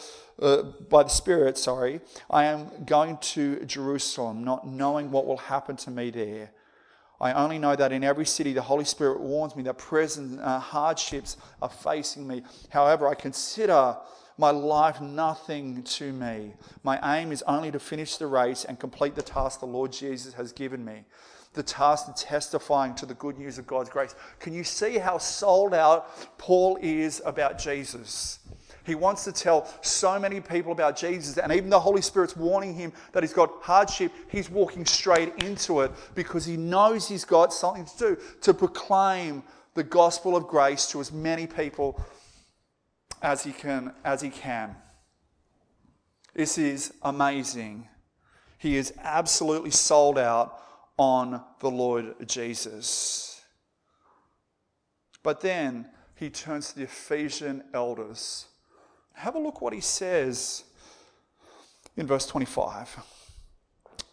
uh, 0.41 0.63
by 0.89 1.03
the 1.03 1.09
Spirit, 1.09 1.57
sorry, 1.57 2.01
I 2.29 2.45
am 2.45 2.69
going 2.85 3.17
to 3.17 3.65
Jerusalem, 3.65 4.43
not 4.43 4.67
knowing 4.67 5.11
what 5.11 5.25
will 5.25 5.37
happen 5.37 5.75
to 5.77 5.91
me 5.91 6.11
there. 6.11 6.51
I 7.21 7.33
only 7.33 7.59
know 7.59 7.75
that 7.75 7.91
in 7.91 8.03
every 8.03 8.25
city 8.25 8.53
the 8.53 8.61
Holy 8.61 8.85
Spirit 8.85 9.19
warns 9.19 9.55
me 9.55 9.63
that 9.63 9.77
present 9.77 10.39
uh, 10.39 10.59
hardships 10.59 11.35
are 11.61 11.69
facing 11.69 12.25
me. 12.25 12.43
However, 12.69 13.07
I 13.07 13.15
consider 13.15 13.97
my 14.37 14.51
life 14.51 15.01
nothing 15.01 15.83
to 15.83 16.13
me. 16.13 16.53
My 16.83 17.17
aim 17.17 17.33
is 17.33 17.41
only 17.41 17.71
to 17.71 17.79
finish 17.79 18.15
the 18.15 18.27
race 18.27 18.63
and 18.63 18.79
complete 18.79 19.15
the 19.15 19.21
task 19.21 19.59
the 19.59 19.65
Lord 19.65 19.91
Jesus 19.91 20.33
has 20.35 20.53
given 20.53 20.85
me 20.85 21.03
the 21.53 21.63
task 21.63 22.07
of 22.07 22.15
testifying 22.15 22.93
to 22.95 23.05
the 23.05 23.13
good 23.15 23.37
news 23.37 23.57
of 23.57 23.65
God's 23.65 23.89
grace. 23.89 24.15
Can 24.39 24.53
you 24.53 24.63
see 24.63 24.97
how 24.97 25.17
sold 25.17 25.73
out 25.73 26.37
Paul 26.37 26.77
is 26.81 27.21
about 27.25 27.57
Jesus? 27.57 28.38
He 28.89 28.95
wants 28.95 29.23
to 29.25 29.31
tell 29.31 29.71
so 29.81 30.17
many 30.17 30.41
people 30.41 30.71
about 30.71 30.97
Jesus, 30.97 31.37
and 31.37 31.51
even 31.51 31.69
the 31.69 31.79
Holy 31.79 32.01
Spirit's 32.01 32.35
warning 32.35 32.73
him 32.73 32.91
that 33.11 33.21
he's 33.21 33.33
got 33.33 33.51
hardship. 33.61 34.11
He's 34.29 34.49
walking 34.49 34.83
straight 34.83 35.43
into 35.43 35.81
it 35.81 35.91
because 36.15 36.43
he 36.43 36.57
knows 36.57 37.07
he's 37.07 37.23
got 37.23 37.53
something 37.53 37.85
to 37.85 37.97
do 37.99 38.17
to 38.41 38.51
proclaim 38.51 39.43
the 39.75 39.83
gospel 39.83 40.35
of 40.35 40.47
grace 40.47 40.87
to 40.87 40.99
as 40.99 41.11
many 41.11 41.45
people 41.45 42.03
as 43.21 43.43
he 43.43 43.51
can. 43.51 43.93
As 44.03 44.21
he 44.21 44.31
can. 44.31 44.75
This 46.33 46.57
is 46.57 46.91
amazing. 47.03 47.87
He 48.57 48.75
is 48.75 48.91
absolutely 49.03 49.69
sold 49.69 50.17
out 50.17 50.59
on 50.97 51.43
the 51.59 51.69
Lord 51.69 52.27
Jesus. 52.27 53.39
But 55.21 55.41
then 55.41 55.89
he 56.15 56.31
turns 56.31 56.69
to 56.69 56.77
the 56.77 56.83
Ephesian 56.85 57.65
elders 57.71 58.47
have 59.19 59.35
a 59.35 59.39
look 59.39 59.59
what 59.59 59.73
he 59.73 59.81
says 59.81 60.63
in 61.97 62.07
verse 62.07 62.25
25. 62.25 62.99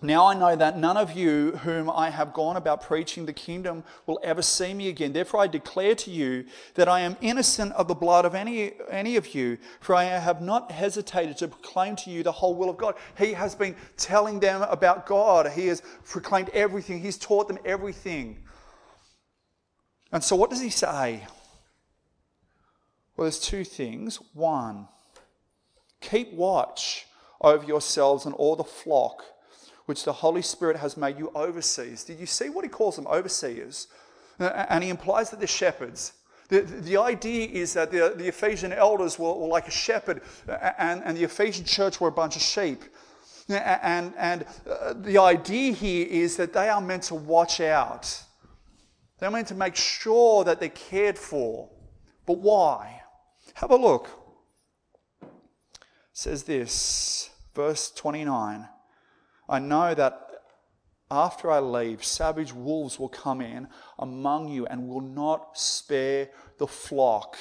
Now 0.03 0.27
I 0.27 0.35
know 0.35 0.57
that 0.57 0.77
none 0.77 0.97
of 0.97 1.13
you 1.13 1.53
whom 1.63 1.89
I 1.89 2.11
have 2.11 2.33
gone 2.33 2.57
about 2.57 2.83
preaching 2.83 3.25
the 3.25 3.33
kingdom 3.33 3.85
will 4.07 4.19
ever 4.25 4.43
see 4.43 4.75
me 4.75 4.89
again. 4.89 5.13
Therefore 5.13 5.41
I 5.41 5.47
declare 5.47 5.95
to 5.95 6.11
you 6.11 6.45
that 6.75 6.89
I 6.89 7.01
am 7.01 7.17
innocent 7.21 7.73
of 7.75 7.87
the 7.87 7.95
blood 7.95 8.25
of 8.25 8.35
any, 8.35 8.73
any 8.91 9.15
of 9.15 9.33
you, 9.33 9.59
for 9.81 9.95
I 9.95 10.05
have 10.05 10.43
not 10.43 10.73
hesitated 10.73 11.39
to 11.39 11.49
proclaim 11.49 11.95
to 11.97 12.11
you 12.11 12.25
the 12.25 12.33
whole 12.33 12.57
will 12.57 12.69
of 12.69 12.77
God. 12.77 12.97
He 13.17 13.33
has 13.33 13.55
been 13.55 13.77
telling 13.97 14.41
them 14.41 14.63
about 14.63 15.07
God. 15.07 15.53
He 15.53 15.69
has 15.69 15.83
proclaimed 16.05 16.51
everything. 16.53 17.01
He's 17.01 17.17
taught 17.17 17.47
them 17.47 17.59
everything. 17.65 18.43
And 20.11 20.23
so 20.23 20.35
what 20.35 20.51
does 20.51 20.61
he 20.61 20.71
say? 20.71 21.27
Well, 23.17 23.25
there's 23.25 23.41
two 23.41 23.65
things. 23.65 24.19
One, 24.35 24.89
Keep 26.01 26.33
watch 26.33 27.07
over 27.41 27.65
yourselves 27.65 28.27
and 28.27 28.35
all 28.35 28.57
the 28.57 28.65
flock 28.65 29.23
which 29.87 30.05
the 30.05 30.13
Holy 30.13 30.43
Spirit 30.43 30.77
has 30.77 30.97
made 30.97 31.19
you 31.19 31.31
overseers. 31.35 32.05
Did 32.05 32.19
you 32.19 32.27
see 32.27 32.51
what 32.51 32.65
he 32.65 32.69
calls 32.69 32.97
them 32.97 33.07
overseers? 33.07 33.87
And 34.39 34.85
he 34.85 34.91
implies 34.91 35.31
that 35.31 35.39
they're 35.39 35.47
shepherds. 35.47 36.13
The, 36.49 36.61
the 36.61 36.97
idea 36.97 37.49
is 37.49 37.73
that 37.75 37.91
the, 37.91 38.13
the 38.17 38.29
Ephesian 38.29 38.73
elders 38.73 39.19
were, 39.19 39.33
were 39.33 39.49
like 39.49 39.67
a 39.67 39.73
shepherd, 39.73 40.23
and, 40.79 41.03
and 41.05 41.17
the 41.17 41.25
Ephesian 41.25 41.65
church 41.65 42.01
were 42.01 42.09
a 42.09 42.13
bunch 42.13 42.37
of 42.37 42.43
sheep. 42.43 42.83
And, 43.49 44.13
and 44.19 44.45
uh, 44.69 44.95
the 44.95 45.19
idea 45.19 45.73
here 45.73 46.07
is 46.09 46.37
that 46.37 46.53
they 46.53 46.69
are 46.69 46.81
meant 46.81 47.05
to 47.05 47.15
watch 47.15 47.61
out. 47.61 48.23
They're 49.19 49.31
meant 49.31 49.49
to 49.49 49.55
make 49.55 49.77
sure 49.77 50.45
that 50.45 50.59
they're 50.61 50.69
cared 50.69 51.17
for. 51.17 51.69
But 52.27 52.39
why? 52.39 53.03
Have 53.55 53.71
a 53.71 53.77
look 53.77 54.26
says 56.17 56.45
this, 56.45 57.29
verse 57.55 57.91
29 57.91 58.67
I 59.51 59.59
know 59.59 59.95
that 59.95 60.31
after 61.11 61.51
I 61.51 61.61
leave, 61.61 62.03
savage 62.03 62.55
wolves 62.55 62.99
will 62.99 63.11
come 63.11 63.43
in 63.43 63.69
among 63.99 64.49
you 64.49 64.67
and 64.67 64.89
will 64.89 65.03
not 65.03 65.59
spare 65.59 66.31
the 66.59 66.67
flock. 66.67 67.37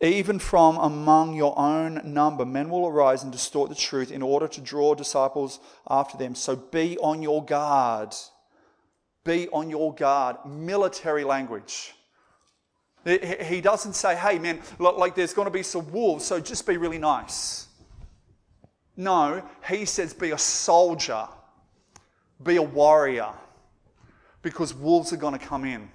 Even 0.00 0.38
from 0.38 0.76
among 0.76 1.34
your 1.34 1.58
own 1.58 2.00
number, 2.04 2.44
men 2.44 2.68
will 2.68 2.86
arise 2.86 3.22
and 3.22 3.32
distort 3.32 3.70
the 3.70 3.74
truth 3.74 4.12
in 4.12 4.22
order 4.22 4.46
to 4.46 4.60
draw 4.60 4.94
disciples 4.94 5.58
after 5.88 6.18
them. 6.18 6.34
So 6.34 6.54
be 6.54 6.98
on 6.98 7.22
your 7.22 7.44
guard. 7.44 8.14
Be 9.24 9.48
on 9.48 9.70
your 9.70 9.94
guard. 9.94 10.36
Military 10.46 11.24
language. 11.24 11.94
He 13.08 13.62
doesn't 13.62 13.94
say, 13.94 14.16
hey, 14.16 14.38
man, 14.38 14.60
like 14.78 15.14
there's 15.14 15.32
going 15.32 15.46
to 15.46 15.52
be 15.52 15.62
some 15.62 15.90
wolves, 15.90 16.26
so 16.26 16.40
just 16.40 16.66
be 16.66 16.76
really 16.76 16.98
nice. 16.98 17.66
No, 18.96 19.42
he 19.66 19.84
says, 19.84 20.12
be 20.12 20.32
a 20.32 20.38
soldier, 20.38 21.26
be 22.42 22.56
a 22.56 22.62
warrior, 22.62 23.30
because 24.42 24.74
wolves 24.74 25.12
are 25.12 25.16
going 25.16 25.38
to 25.38 25.44
come 25.44 25.64
in. 25.64 25.88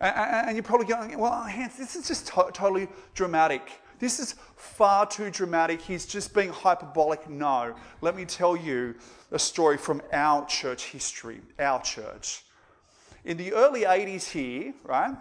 And 0.00 0.54
you're 0.54 0.62
probably 0.62 0.86
going, 0.86 1.18
well, 1.18 1.42
Hans, 1.42 1.76
this 1.76 1.96
is 1.96 2.06
just 2.06 2.28
to- 2.28 2.50
totally 2.52 2.86
dramatic. 3.14 3.82
This 3.98 4.20
is 4.20 4.36
far 4.54 5.06
too 5.06 5.30
dramatic. 5.30 5.80
He's 5.80 6.06
just 6.06 6.32
being 6.32 6.50
hyperbolic. 6.50 7.28
No, 7.28 7.74
let 8.00 8.14
me 8.14 8.24
tell 8.24 8.56
you 8.56 8.94
a 9.32 9.38
story 9.38 9.76
from 9.76 10.00
our 10.12 10.46
church 10.46 10.84
history, 10.84 11.40
our 11.58 11.82
church. 11.82 12.44
In 13.24 13.36
the 13.36 13.52
early 13.52 13.82
80s 13.82 14.30
here, 14.30 14.74
right, 14.84 15.16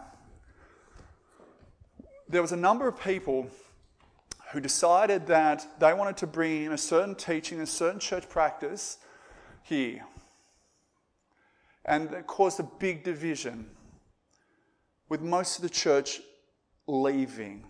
there 2.30 2.42
was 2.42 2.52
a 2.52 2.58
number 2.58 2.88
of 2.88 3.00
people 3.00 3.50
who 4.52 4.60
decided 4.60 5.28
that 5.28 5.68
they 5.80 5.94
wanted 5.94 6.18
to 6.18 6.28
bring 6.28 6.64
in 6.64 6.72
a 6.72 6.78
certain 6.78 7.16
teaching, 7.16 7.60
a 7.60 7.66
certain 7.66 8.00
church 8.00 8.30
practice 8.30 8.98
here. 9.64 10.06
And 11.86 12.12
it 12.14 12.28
caused 12.28 12.60
a 12.60 12.68
big 12.80 13.04
division, 13.04 13.70
with 15.10 15.22
most 15.22 15.58
of 15.58 15.64
the 15.64 15.70
church 15.70 16.22
leaving. 16.86 17.66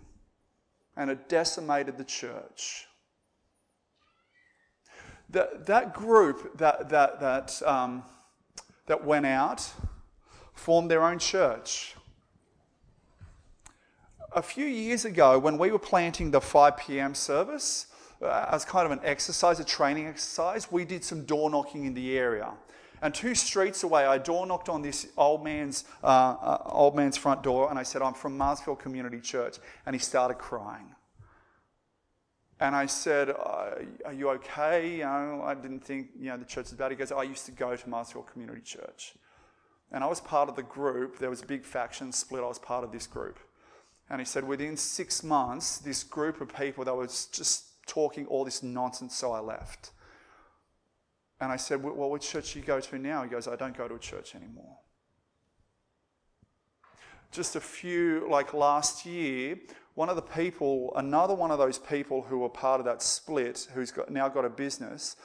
And 0.96 1.10
it 1.10 1.28
decimated 1.28 1.96
the 1.96 2.04
church. 2.04 2.86
That, 5.30 5.66
that 5.66 5.94
group 5.94 6.58
that, 6.58 6.88
that, 6.88 7.20
that, 7.20 7.62
um, 7.64 8.02
that 8.86 9.04
went 9.04 9.26
out 9.26 9.70
formed 10.58 10.90
their 10.90 11.04
own 11.04 11.18
church. 11.18 11.94
A 14.32 14.42
few 14.42 14.66
years 14.66 15.04
ago, 15.04 15.38
when 15.38 15.56
we 15.56 15.70
were 15.70 15.78
planting 15.78 16.30
the 16.30 16.40
5 16.40 16.76
p.m. 16.76 17.14
service, 17.14 17.86
uh, 18.20 18.46
as 18.50 18.64
kind 18.64 18.84
of 18.84 18.92
an 18.92 19.00
exercise, 19.04 19.60
a 19.60 19.64
training 19.64 20.06
exercise, 20.06 20.70
we 20.70 20.84
did 20.84 21.04
some 21.04 21.24
door 21.24 21.48
knocking 21.48 21.86
in 21.86 21.94
the 21.94 22.18
area. 22.18 22.52
And 23.00 23.14
two 23.14 23.34
streets 23.34 23.84
away, 23.84 24.04
I 24.04 24.18
door 24.18 24.44
knocked 24.44 24.68
on 24.68 24.82
this 24.82 25.06
old 25.16 25.44
man's, 25.44 25.84
uh, 26.02 26.06
uh, 26.06 26.62
old 26.66 26.96
man's 26.96 27.16
front 27.16 27.42
door 27.42 27.70
and 27.70 27.78
I 27.78 27.84
said, 27.84 28.02
I'm 28.02 28.14
from 28.14 28.36
Marsfield 28.36 28.80
Community 28.80 29.20
Church. 29.20 29.58
And 29.86 29.94
he 29.94 30.00
started 30.00 30.38
crying. 30.38 30.94
And 32.58 32.74
I 32.74 32.86
said, 32.86 33.30
uh, 33.30 33.70
Are 34.04 34.12
you 34.12 34.30
okay? 34.30 34.96
You 34.96 35.04
know, 35.04 35.42
I 35.44 35.54
didn't 35.54 35.84
think 35.84 36.08
you 36.18 36.30
know, 36.30 36.36
the 36.36 36.44
church 36.44 36.64
was 36.64 36.72
bad. 36.72 36.90
He 36.90 36.96
goes, 36.96 37.12
I 37.12 37.22
used 37.22 37.46
to 37.46 37.52
go 37.52 37.76
to 37.76 37.88
Marsfield 37.88 38.26
Community 38.26 38.60
Church. 38.60 39.14
And 39.90 40.04
I 40.04 40.06
was 40.06 40.20
part 40.20 40.48
of 40.48 40.56
the 40.56 40.62
group. 40.62 41.18
There 41.18 41.30
was 41.30 41.42
a 41.42 41.46
big 41.46 41.64
faction 41.64 42.12
split. 42.12 42.42
I 42.42 42.46
was 42.46 42.58
part 42.58 42.84
of 42.84 42.92
this 42.92 43.06
group. 43.06 43.38
And 44.10 44.20
he 44.20 44.24
said, 44.24 44.44
within 44.44 44.76
six 44.76 45.22
months, 45.22 45.78
this 45.78 46.02
group 46.02 46.40
of 46.40 46.54
people 46.54 46.84
that 46.84 46.94
was 46.94 47.26
just 47.26 47.86
talking 47.86 48.26
all 48.26 48.44
this 48.44 48.62
nonsense, 48.62 49.16
so 49.16 49.32
I 49.32 49.40
left. 49.40 49.90
And 51.40 51.52
I 51.52 51.56
said, 51.56 51.82
Well, 51.82 52.10
which 52.10 52.28
church 52.28 52.52
do 52.52 52.58
you 52.58 52.64
go 52.64 52.80
to 52.80 52.98
now? 52.98 53.22
He 53.22 53.28
goes, 53.28 53.48
I 53.48 53.56
don't 53.56 53.76
go 53.76 53.88
to 53.88 53.94
a 53.94 53.98
church 53.98 54.34
anymore. 54.34 54.78
Just 57.30 57.56
a 57.56 57.60
few, 57.60 58.26
like 58.30 58.54
last 58.54 59.04
year, 59.04 59.58
one 59.94 60.08
of 60.08 60.16
the 60.16 60.22
people, 60.22 60.92
another 60.96 61.34
one 61.34 61.50
of 61.50 61.58
those 61.58 61.78
people 61.78 62.22
who 62.22 62.38
were 62.38 62.48
part 62.48 62.80
of 62.80 62.86
that 62.86 63.02
split, 63.02 63.68
who's 63.74 63.90
got, 63.90 64.10
now 64.10 64.28
got 64.28 64.44
a 64.44 64.50
business, 64.50 65.16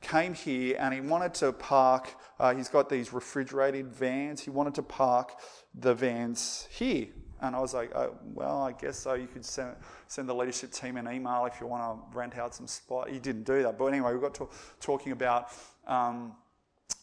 came 0.00 0.34
here 0.34 0.76
and 0.78 0.94
he 0.94 1.00
wanted 1.00 1.34
to 1.34 1.52
park, 1.52 2.14
uh, 2.38 2.54
he's 2.54 2.68
got 2.68 2.88
these 2.88 3.12
refrigerated 3.12 3.88
vans, 3.88 4.40
he 4.40 4.50
wanted 4.50 4.74
to 4.74 4.82
park 4.82 5.32
the 5.74 5.94
vans 5.94 6.66
here 6.70 7.08
And 7.42 7.56
I 7.56 7.60
was 7.60 7.74
like, 7.74 7.94
oh, 7.94 8.16
well, 8.34 8.62
I 8.62 8.72
guess 8.72 8.98
so. 8.98 9.14
You 9.14 9.26
could 9.26 9.44
send, 9.44 9.76
send 10.08 10.28
the 10.28 10.34
leadership 10.34 10.72
team 10.72 10.96
an 10.96 11.10
email 11.10 11.46
if 11.46 11.60
you 11.60 11.66
want 11.66 11.82
to 11.82 12.16
rent 12.16 12.36
out 12.36 12.54
some 12.54 12.66
spot. 12.66 13.08
He 13.08 13.18
didn't 13.18 13.44
do 13.44 13.62
that. 13.62 13.78
But 13.78 13.86
anyway, 13.86 14.12
we 14.14 14.20
got 14.20 14.34
to 14.34 14.48
talking 14.78 15.12
about 15.12 15.48
um, 15.86 16.34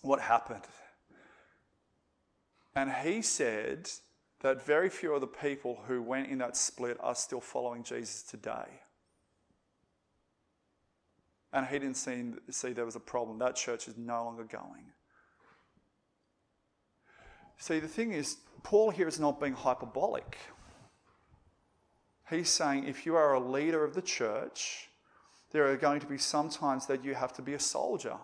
what 0.01 0.19
happened. 0.19 0.63
And 2.75 2.91
he 2.91 3.23
said 3.23 3.89
that 4.41 4.63
very 4.63 4.89
few 4.89 5.13
of 5.15 5.21
the 5.21 5.27
people 5.27 5.79
who 5.87 6.03
went 6.03 6.29
in 6.29 6.37
that 6.37 6.55
split 6.55 6.97
are 6.99 7.15
still 7.15 7.41
following 7.41 7.83
Jesus 7.83 8.21
today. 8.21 8.81
And 11.53 11.65
he 11.65 11.79
didn't 11.79 11.97
see, 11.97 12.31
see 12.49 12.73
there 12.73 12.85
was 12.85 12.95
a 12.95 13.01
problem. 13.01 13.39
That 13.39 13.55
church 13.55 13.87
is 13.87 13.97
no 13.97 14.25
longer 14.25 14.43
going. 14.43 14.91
See, 17.57 17.79
the 17.79 17.87
thing 17.87 18.11
is, 18.11 18.37
Paul 18.63 18.91
here 18.91 19.07
is 19.07 19.19
not 19.19 19.39
being 19.39 19.53
hyperbolic. 19.53 20.37
He's 22.29 22.49
saying 22.49 22.85
if 22.85 23.05
you 23.05 23.15
are 23.15 23.33
a 23.33 23.39
leader 23.39 23.83
of 23.83 23.95
the 23.95 24.01
church, 24.01 24.89
there 25.51 25.65
are 25.71 25.77
going 25.77 26.01
to 26.01 26.07
be 26.07 26.17
some 26.17 26.49
times 26.49 26.85
that 26.87 27.03
you 27.03 27.15
have 27.15 27.33
to 27.33 27.41
be 27.41 27.53
a 27.53 27.59
soldier. 27.59 28.17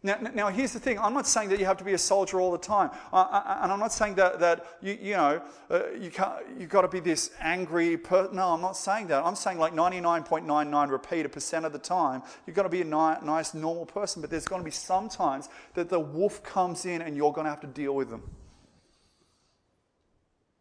Now, 0.00 0.16
now, 0.32 0.48
here's 0.48 0.72
the 0.72 0.78
thing. 0.78 0.96
I'm 1.00 1.12
not 1.12 1.26
saying 1.26 1.48
that 1.48 1.58
you 1.58 1.66
have 1.66 1.76
to 1.78 1.84
be 1.84 1.92
a 1.92 1.98
soldier 1.98 2.40
all 2.40 2.52
the 2.52 2.58
time. 2.58 2.90
Uh, 3.12 3.58
and 3.62 3.72
I'm 3.72 3.80
not 3.80 3.92
saying 3.92 4.14
that, 4.14 4.38
that 4.38 4.64
you, 4.80 4.96
you 5.00 5.14
know, 5.14 5.42
uh, 5.68 5.90
you 5.98 6.12
can't, 6.12 6.34
you've 6.56 6.70
got 6.70 6.82
to 6.82 6.88
be 6.88 7.00
this 7.00 7.32
angry 7.40 7.96
person. 7.96 8.36
No, 8.36 8.50
I'm 8.50 8.60
not 8.60 8.76
saying 8.76 9.08
that. 9.08 9.24
I'm 9.24 9.34
saying 9.34 9.58
like 9.58 9.74
99.99 9.74 10.90
repeater 10.90 11.28
percent 11.28 11.66
of 11.66 11.72
the 11.72 11.80
time, 11.80 12.22
you've 12.46 12.54
got 12.54 12.62
to 12.62 12.68
be 12.68 12.80
a 12.80 12.84
ni- 12.84 13.26
nice, 13.26 13.54
normal 13.54 13.86
person. 13.86 14.20
But 14.22 14.30
there's 14.30 14.44
going 14.44 14.60
to 14.60 14.64
be 14.64 14.70
some 14.70 15.08
times 15.08 15.48
that 15.74 15.88
the 15.88 15.98
wolf 15.98 16.44
comes 16.44 16.86
in 16.86 17.02
and 17.02 17.16
you're 17.16 17.32
going 17.32 17.46
to 17.46 17.50
have 17.50 17.60
to 17.62 17.66
deal 17.66 17.96
with 17.96 18.08
them. 18.08 18.22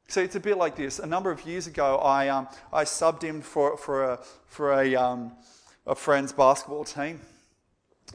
See, 0.07 0.21
it's 0.21 0.35
a 0.35 0.39
bit 0.39 0.57
like 0.57 0.75
this. 0.75 0.97
A 0.97 1.05
number 1.05 1.29
of 1.29 1.45
years 1.45 1.67
ago, 1.67 1.97
I, 1.97 2.29
um, 2.29 2.47
I 2.73 2.85
subbed 2.85 3.23
in 3.23 3.43
for, 3.43 3.77
for, 3.77 4.03
a, 4.03 4.19
for 4.47 4.81
a, 4.81 4.95
um, 4.95 5.33
a 5.85 5.93
friend's 5.93 6.33
basketball 6.33 6.85
team. 6.85 7.21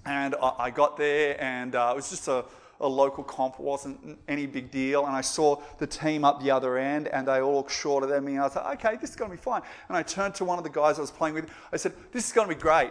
And 0.04 0.34
I 0.40 0.70
got 0.70 0.96
there, 0.96 1.40
and 1.40 1.74
uh, 1.74 1.90
it 1.92 1.96
was 1.96 2.10
just 2.10 2.26
a, 2.26 2.44
a 2.80 2.88
local 2.88 3.22
comp. 3.22 3.54
It 3.54 3.60
wasn't 3.60 4.18
any 4.26 4.46
big 4.46 4.70
deal. 4.70 5.06
And 5.06 5.14
I 5.14 5.20
saw 5.20 5.62
the 5.78 5.86
team 5.86 6.24
up 6.24 6.42
the 6.42 6.50
other 6.50 6.76
end, 6.76 7.08
and 7.08 7.28
they 7.28 7.40
all 7.40 7.56
looked 7.56 7.70
shorter 7.70 8.06
than 8.06 8.24
me. 8.24 8.32
And 8.32 8.40
I 8.40 8.44
was 8.44 8.56
like, 8.56 8.84
okay, 8.84 8.96
this 9.00 9.10
is 9.10 9.16
going 9.16 9.30
to 9.30 9.36
be 9.36 9.42
fine. 9.42 9.62
And 9.88 9.96
I 9.96 10.02
turned 10.02 10.34
to 10.36 10.44
one 10.44 10.58
of 10.58 10.64
the 10.64 10.70
guys 10.70 10.98
I 10.98 11.02
was 11.02 11.10
playing 11.10 11.34
with. 11.34 11.50
I 11.72 11.76
said, 11.76 11.92
this 12.10 12.26
is 12.26 12.32
going 12.32 12.48
to 12.48 12.54
be 12.54 12.60
great. 12.60 12.90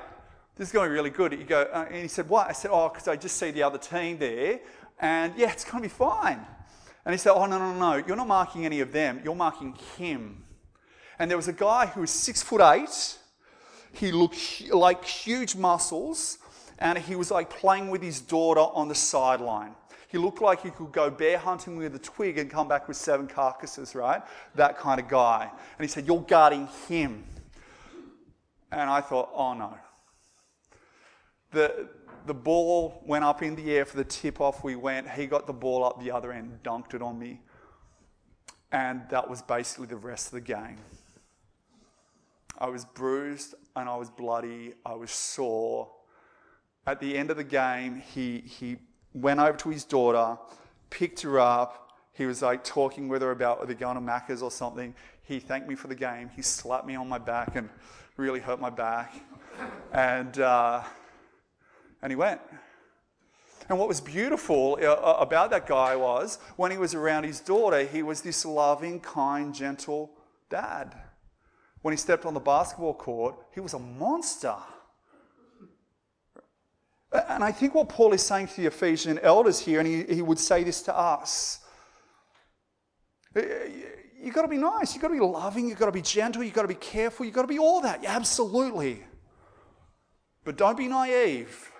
This 0.55 0.69
is 0.69 0.71
going 0.73 0.85
to 0.85 0.89
be 0.89 0.93
really 0.93 1.09
good. 1.09 1.33
He 1.33 1.43
go, 1.43 1.61
uh, 1.73 1.87
and 1.89 2.01
he 2.01 2.07
said, 2.07 2.29
what? 2.29 2.47
I 2.47 2.53
said, 2.53 2.71
oh, 2.71 2.89
because 2.89 3.07
I 3.07 3.15
just 3.15 3.37
see 3.37 3.51
the 3.51 3.63
other 3.63 3.77
team 3.77 4.17
there, 4.17 4.59
and 4.99 5.33
yeah, 5.35 5.51
it's 5.51 5.65
going 5.65 5.83
to 5.83 5.89
be 5.89 5.93
fine. 5.93 6.45
And 7.03 7.13
he 7.13 7.17
said, 7.17 7.33
oh, 7.33 7.45
no, 7.45 7.57
no, 7.57 7.73
no, 7.73 7.95
you're 8.05 8.15
not 8.15 8.27
marking 8.27 8.65
any 8.65 8.79
of 8.79 8.91
them. 8.91 9.21
You're 9.23 9.35
marking 9.35 9.73
him. 9.97 10.43
And 11.17 11.29
there 11.29 11.37
was 11.37 11.47
a 11.47 11.53
guy 11.53 11.87
who 11.87 12.01
was 12.01 12.11
six 12.11 12.41
foot 12.41 12.61
eight. 12.61 13.17
He 13.91 14.11
looked 14.11 14.69
like 14.69 15.03
huge 15.03 15.55
muscles 15.55 16.37
and 16.81 16.97
he 16.97 17.15
was 17.15 17.29
like 17.29 17.49
playing 17.49 17.89
with 17.89 18.01
his 18.01 18.19
daughter 18.19 18.59
on 18.59 18.87
the 18.87 18.95
sideline. 18.95 19.75
He 20.07 20.17
looked 20.17 20.41
like 20.41 20.63
he 20.63 20.71
could 20.71 20.91
go 20.91 21.09
bear 21.09 21.37
hunting 21.37 21.77
with 21.77 21.95
a 21.95 21.99
twig 21.99 22.37
and 22.37 22.49
come 22.49 22.67
back 22.67 22.87
with 22.87 22.97
seven 22.97 23.27
carcasses, 23.27 23.95
right? 23.95 24.21
That 24.55 24.77
kind 24.77 24.99
of 24.99 25.07
guy. 25.07 25.49
And 25.49 25.85
he 25.85 25.87
said, 25.87 26.05
You're 26.05 26.21
guarding 26.21 26.67
him. 26.89 27.23
And 28.71 28.89
I 28.89 28.99
thought, 28.99 29.29
Oh 29.33 29.53
no. 29.53 29.77
The, 31.51 31.87
the 32.25 32.33
ball 32.33 33.01
went 33.05 33.23
up 33.23 33.43
in 33.43 33.55
the 33.55 33.71
air 33.71 33.85
for 33.85 33.97
the 33.97 34.03
tip 34.03 34.41
off. 34.41 34.63
We 34.63 34.75
went. 34.75 35.09
He 35.09 35.27
got 35.27 35.47
the 35.47 35.53
ball 35.53 35.85
up 35.85 36.01
the 36.01 36.11
other 36.11 36.31
end, 36.31 36.59
dunked 36.63 36.95
it 36.95 37.01
on 37.01 37.17
me. 37.19 37.41
And 38.71 39.03
that 39.11 39.29
was 39.29 39.41
basically 39.41 39.87
the 39.87 39.97
rest 39.97 40.27
of 40.27 40.33
the 40.33 40.41
game. 40.41 40.77
I 42.57 42.69
was 42.69 42.85
bruised 42.85 43.53
and 43.75 43.87
I 43.87 43.95
was 43.95 44.09
bloody. 44.09 44.73
I 44.85 44.93
was 44.93 45.11
sore 45.11 45.89
at 46.87 46.99
the 46.99 47.17
end 47.17 47.29
of 47.31 47.37
the 47.37 47.43
game, 47.43 48.01
he, 48.13 48.39
he 48.39 48.77
went 49.13 49.39
over 49.39 49.57
to 49.57 49.69
his 49.69 49.83
daughter, 49.83 50.37
picked 50.89 51.21
her 51.21 51.39
up. 51.39 51.89
He 52.13 52.25
was 52.25 52.41
like 52.41 52.63
talking 52.63 53.07
with 53.07 53.21
her 53.21 53.31
about 53.31 53.59
whether 53.59 53.73
going 53.73 53.95
to 53.95 54.01
Macca's 54.01 54.41
or 54.41 54.51
something. 54.51 54.95
He 55.23 55.39
thanked 55.39 55.67
me 55.67 55.75
for 55.75 55.87
the 55.87 55.95
game. 55.95 56.29
He 56.35 56.41
slapped 56.41 56.85
me 56.85 56.95
on 56.95 57.07
my 57.07 57.17
back 57.17 57.55
and 57.55 57.69
really 58.17 58.39
hurt 58.39 58.59
my 58.59 58.69
back. 58.69 59.13
And, 59.93 60.39
uh, 60.39 60.83
and 62.01 62.11
he 62.11 62.15
went. 62.15 62.41
And 63.69 63.77
what 63.79 63.87
was 63.87 64.01
beautiful 64.01 64.77
uh, 64.81 64.85
uh, 64.85 65.17
about 65.19 65.51
that 65.51 65.67
guy 65.67 65.95
was 65.95 66.39
when 66.57 66.71
he 66.71 66.77
was 66.77 66.93
around 66.93 67.23
his 67.23 67.39
daughter, 67.39 67.85
he 67.85 68.03
was 68.03 68.21
this 68.21 68.43
loving, 68.43 68.99
kind, 68.99 69.53
gentle 69.53 70.11
dad. 70.49 70.95
When 71.81 71.93
he 71.93 71.97
stepped 71.97 72.25
on 72.25 72.33
the 72.33 72.39
basketball 72.39 72.93
court, 72.93 73.35
he 73.53 73.59
was 73.59 73.73
a 73.73 73.79
monster. 73.79 74.55
And 77.11 77.43
I 77.43 77.51
think 77.51 77.75
what 77.75 77.89
Paul 77.89 78.13
is 78.13 78.21
saying 78.21 78.47
to 78.47 78.61
the 78.61 78.67
Ephesian 78.67 79.19
elders 79.19 79.59
here, 79.59 79.79
and 79.79 79.87
he, 79.87 80.03
he 80.03 80.21
would 80.21 80.39
say 80.39 80.63
this 80.63 80.81
to 80.83 80.97
us 80.97 81.59
you've 83.35 84.33
got 84.33 84.43
to 84.43 84.47
be 84.47 84.57
nice, 84.57 84.93
you've 84.93 85.01
got 85.01 85.09
to 85.09 85.13
be 85.13 85.19
loving, 85.19 85.67
you've 85.67 85.79
got 85.79 85.87
to 85.87 85.91
be 85.91 86.01
gentle, 86.01 86.43
you've 86.43 86.53
got 86.53 86.61
to 86.63 86.67
be 86.67 86.75
careful, 86.75 87.25
you've 87.25 87.35
got 87.35 87.41
to 87.41 87.47
be 87.47 87.59
all 87.59 87.81
that. 87.81 88.03
Absolutely. 88.05 89.03
But 90.43 90.57
don't 90.57 90.77
be 90.77 90.87
naive. 90.87 91.71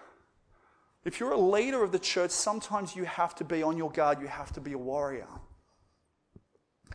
If 1.03 1.19
you're 1.19 1.31
a 1.31 1.39
leader 1.39 1.83
of 1.83 1.91
the 1.91 1.99
church, 1.99 2.31
sometimes 2.31 2.95
you 2.95 3.05
have 3.05 3.35
to 3.35 3.43
be 3.43 3.63
on 3.63 3.77
your 3.77 3.91
guard, 3.91 4.19
you 4.21 4.27
have 4.27 4.51
to 4.53 4.61
be 4.61 4.73
a 4.73 4.77
warrior. 4.77 5.27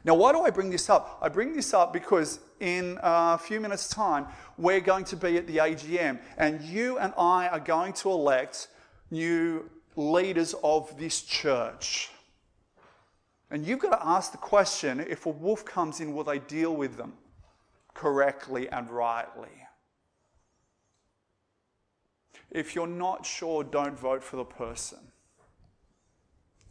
Now, 0.06 0.14
why 0.14 0.30
do 0.30 0.42
I 0.42 0.50
bring 0.50 0.70
this 0.70 0.88
up? 0.88 1.18
I 1.20 1.28
bring 1.28 1.52
this 1.52 1.74
up 1.74 1.92
because 1.92 2.38
in 2.60 2.96
a 3.02 3.36
few 3.36 3.58
minutes' 3.58 3.88
time, 3.88 4.28
we're 4.56 4.80
going 4.80 5.04
to 5.06 5.16
be 5.16 5.36
at 5.36 5.48
the 5.48 5.56
AGM, 5.56 6.20
and 6.38 6.62
you 6.62 6.96
and 6.98 7.12
I 7.18 7.48
are 7.48 7.58
going 7.58 7.92
to 7.94 8.10
elect 8.10 8.68
new 9.10 9.68
leaders 9.96 10.54
of 10.62 10.96
this 10.96 11.22
church. 11.22 12.10
And 13.50 13.66
you've 13.66 13.80
got 13.80 13.98
to 13.98 14.06
ask 14.06 14.30
the 14.30 14.38
question 14.38 15.00
if 15.00 15.26
a 15.26 15.30
wolf 15.30 15.64
comes 15.64 16.00
in, 16.00 16.14
will 16.14 16.24
they 16.24 16.38
deal 16.38 16.76
with 16.76 16.96
them 16.96 17.14
correctly 17.92 18.68
and 18.68 18.88
rightly? 18.88 19.48
If 22.52 22.76
you're 22.76 22.86
not 22.86 23.26
sure, 23.26 23.64
don't 23.64 23.98
vote 23.98 24.22
for 24.22 24.36
the 24.36 24.44
person. 24.44 24.98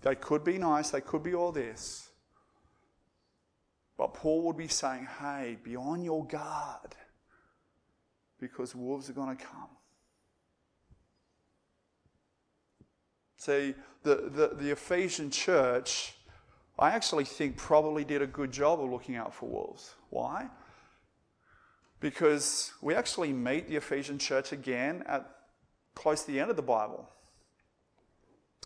They 0.04 0.15
could 0.15 0.45
be 0.45 0.58
nice, 0.58 0.91
they 0.91 1.02
could 1.02 1.21
be 1.21 1.36
all 1.36 1.52
this. 1.52 2.12
But 3.97 4.13
Paul 4.13 4.43
would 4.43 4.58
be 4.58 4.67
saying, 4.67 5.08
hey, 5.19 5.58
be 5.63 5.75
on 5.75 6.03
your 6.03 6.25
guard 6.25 6.95
because 8.39 8.75
wolves 8.75 9.10
are 9.10 9.13
going 9.13 9.36
to 9.36 9.43
come. 9.43 9.69
See, 13.38 13.75
the, 14.03 14.29
the, 14.34 14.55
the 14.55 14.71
Ephesian 14.71 15.29
church, 15.29 16.13
I 16.77 16.91
actually 16.91 17.25
think 17.25 17.58
probably 17.58 18.03
did 18.03 18.21
a 18.21 18.27
good 18.27 18.51
job 18.51 18.81
of 18.81 18.89
looking 18.89 19.15
out 19.15 19.34
for 19.34 19.47
wolves. 19.47 19.95
Why? 20.10 20.49
Because 21.99 22.73
we 22.81 22.93
actually 22.93 23.31
meet 23.31 23.69
the 23.69 23.77
Ephesian 23.77 24.19
church 24.19 24.51
again 24.51 25.03
at 25.08 25.29
close 25.95 26.23
to 26.23 26.31
the 26.31 26.39
end 26.39 26.49
of 26.49 26.55
the 26.55 26.62
Bible. 26.62 27.10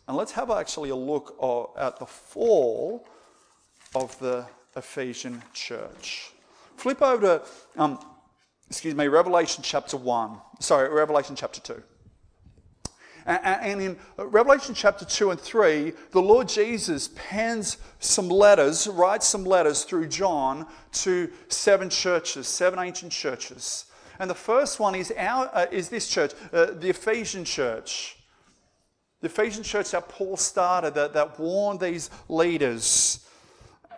And 0.07 0.17
let's 0.17 0.31
have 0.31 0.49
actually 0.49 0.89
a 0.89 0.95
look 0.95 1.35
at 1.77 1.99
the 1.99 2.05
fall 2.05 3.07
of 3.93 4.17
the 4.19 4.47
Ephesian 4.79 5.43
church. 5.53 6.31
Flip 6.77 7.01
over 7.01 7.21
to, 7.21 7.81
um, 7.81 7.99
excuse 8.67 8.95
me, 8.95 9.07
Revelation 9.07 9.63
chapter 9.63 9.97
1. 9.97 10.37
Sorry, 10.59 10.89
Revelation 10.89 11.35
chapter 11.35 11.61
2. 11.61 11.83
And 13.25 13.81
in 13.81 13.97
Revelation 14.17 14.73
chapter 14.73 15.05
2 15.05 15.31
and 15.31 15.39
3, 15.39 15.93
the 16.11 16.21
Lord 16.21 16.47
Jesus 16.47 17.09
pens 17.15 17.77
some 17.99 18.27
letters, 18.27 18.87
writes 18.87 19.27
some 19.27 19.43
letters 19.43 19.83
through 19.83 20.07
John 20.07 20.65
to 20.93 21.29
seven 21.49 21.89
churches, 21.89 22.47
seven 22.47 22.79
ancient 22.79 23.11
churches. 23.11 23.85
And 24.17 24.29
the 24.29 24.35
first 24.35 24.79
one 24.79 24.95
is, 24.95 25.13
our, 25.15 25.49
uh, 25.53 25.67
is 25.71 25.89
this 25.89 26.09
church, 26.09 26.31
uh, 26.51 26.67
the 26.71 26.89
Ephesian 26.89 27.45
church. 27.45 28.17
The 29.21 29.27
Ephesian 29.27 29.63
church 29.63 29.91
that 29.91 30.09
Paul 30.09 30.37
started, 30.37 30.95
that, 30.95 31.13
that 31.13 31.39
warned 31.39 31.81
these 31.81 32.09
leaders 32.29 33.25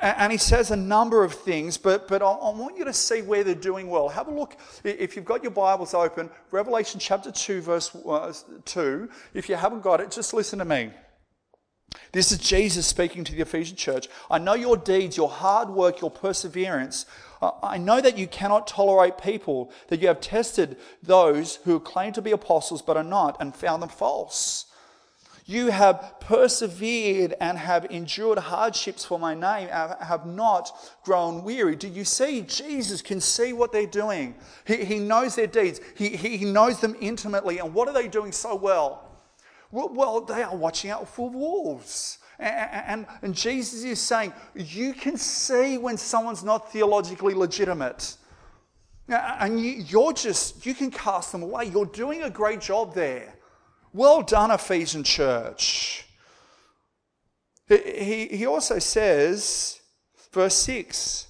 and 0.01 0.31
he 0.31 0.37
says 0.37 0.71
a 0.71 0.75
number 0.75 1.23
of 1.23 1.33
things, 1.33 1.77
but, 1.77 2.07
but 2.07 2.21
I, 2.21 2.25
want 2.25 2.77
you 2.77 2.85
to 2.85 2.93
see 2.93 3.21
where 3.21 3.43
they're 3.43 3.53
doing 3.53 3.87
well. 3.87 4.09
Have 4.09 4.27
a 4.27 4.33
look, 4.33 4.57
if 4.83 5.15
you've 5.15 5.25
got 5.25 5.43
your 5.43 5.51
Bibles 5.51 5.93
open, 5.93 6.29
Revelation 6.49 6.99
chapter 6.99 7.31
2, 7.31 7.61
verse 7.61 7.95
uh, 7.95 8.33
2. 8.65 9.09
If 9.33 9.47
you 9.47 9.55
haven't 9.55 9.83
got 9.83 10.01
it, 10.01 10.09
just 10.11 10.33
listen 10.33 10.59
to 10.59 10.65
me. 10.65 10.89
This 12.13 12.31
is 12.31 12.39
Jesus 12.39 12.87
speaking 12.87 13.23
to 13.25 13.35
the 13.35 13.41
Ephesian 13.41 13.75
church. 13.75 14.07
I 14.29 14.39
know 14.39 14.53
your 14.53 14.77
deeds, 14.77 15.17
your 15.17 15.29
hard 15.29 15.69
work, 15.69 16.01
your 16.01 16.11
perseverance. 16.11 17.05
I 17.41 17.77
know 17.77 18.01
that 18.01 18.17
you 18.17 18.27
cannot 18.27 18.67
tolerate 18.67 19.17
people, 19.17 19.71
that 19.87 19.99
you 20.01 20.07
have 20.07 20.21
tested 20.21 20.77
those 21.03 21.57
who 21.57 21.79
claim 21.79 22.13
to 22.13 22.21
be 22.21 22.31
apostles 22.31 22.81
but 22.81 22.97
are 22.97 23.03
not 23.03 23.37
and 23.39 23.55
found 23.55 23.81
them 23.81 23.89
false. 23.89 24.65
You 25.45 25.71
have 25.71 26.15
persevered 26.19 27.35
and 27.41 27.57
have 27.57 27.85
endured 27.89 28.37
hardships 28.37 29.03
for 29.03 29.19
my 29.19 29.33
name, 29.33 29.69
have 29.69 30.25
not 30.25 30.71
grown 31.03 31.43
weary. 31.43 31.75
Do 31.75 31.87
you 31.87 32.05
see? 32.05 32.41
Jesus 32.41 33.01
can 33.01 33.19
see 33.19 33.51
what 33.53 33.71
they're 33.71 33.85
doing. 33.85 34.35
He, 34.65 34.85
he 34.85 34.99
knows 34.99 35.35
their 35.35 35.47
deeds, 35.47 35.81
he, 35.95 36.09
he 36.09 36.45
knows 36.45 36.79
them 36.79 36.95
intimately. 37.01 37.59
And 37.59 37.73
what 37.73 37.87
are 37.87 37.93
they 37.93 38.07
doing 38.07 38.31
so 38.31 38.55
well? 38.55 39.07
Well, 39.71 40.21
they 40.21 40.43
are 40.43 40.55
watching 40.55 40.91
out 40.91 41.07
for 41.07 41.29
wolves. 41.29 42.19
And, 42.39 42.83
and, 42.87 43.07
and 43.21 43.35
Jesus 43.35 43.83
is 43.83 43.99
saying, 43.99 44.33
you 44.55 44.93
can 44.93 45.17
see 45.17 45.77
when 45.77 45.97
someone's 45.97 46.43
not 46.43 46.71
theologically 46.71 47.33
legitimate. 47.33 48.17
And 49.07 49.59
you, 49.59 49.71
you're 49.87 50.13
just, 50.13 50.65
you 50.65 50.73
can 50.73 50.91
cast 50.91 51.31
them 51.31 51.43
away. 51.43 51.65
You're 51.65 51.85
doing 51.85 52.23
a 52.23 52.29
great 52.29 52.61
job 52.61 52.93
there. 52.93 53.33
Well 53.93 54.21
done, 54.21 54.51
Ephesian 54.51 55.03
church. 55.03 56.05
He, 57.67 58.27
he 58.27 58.45
also 58.45 58.79
says, 58.79 59.79
verse 60.31 60.55
6, 60.55 61.27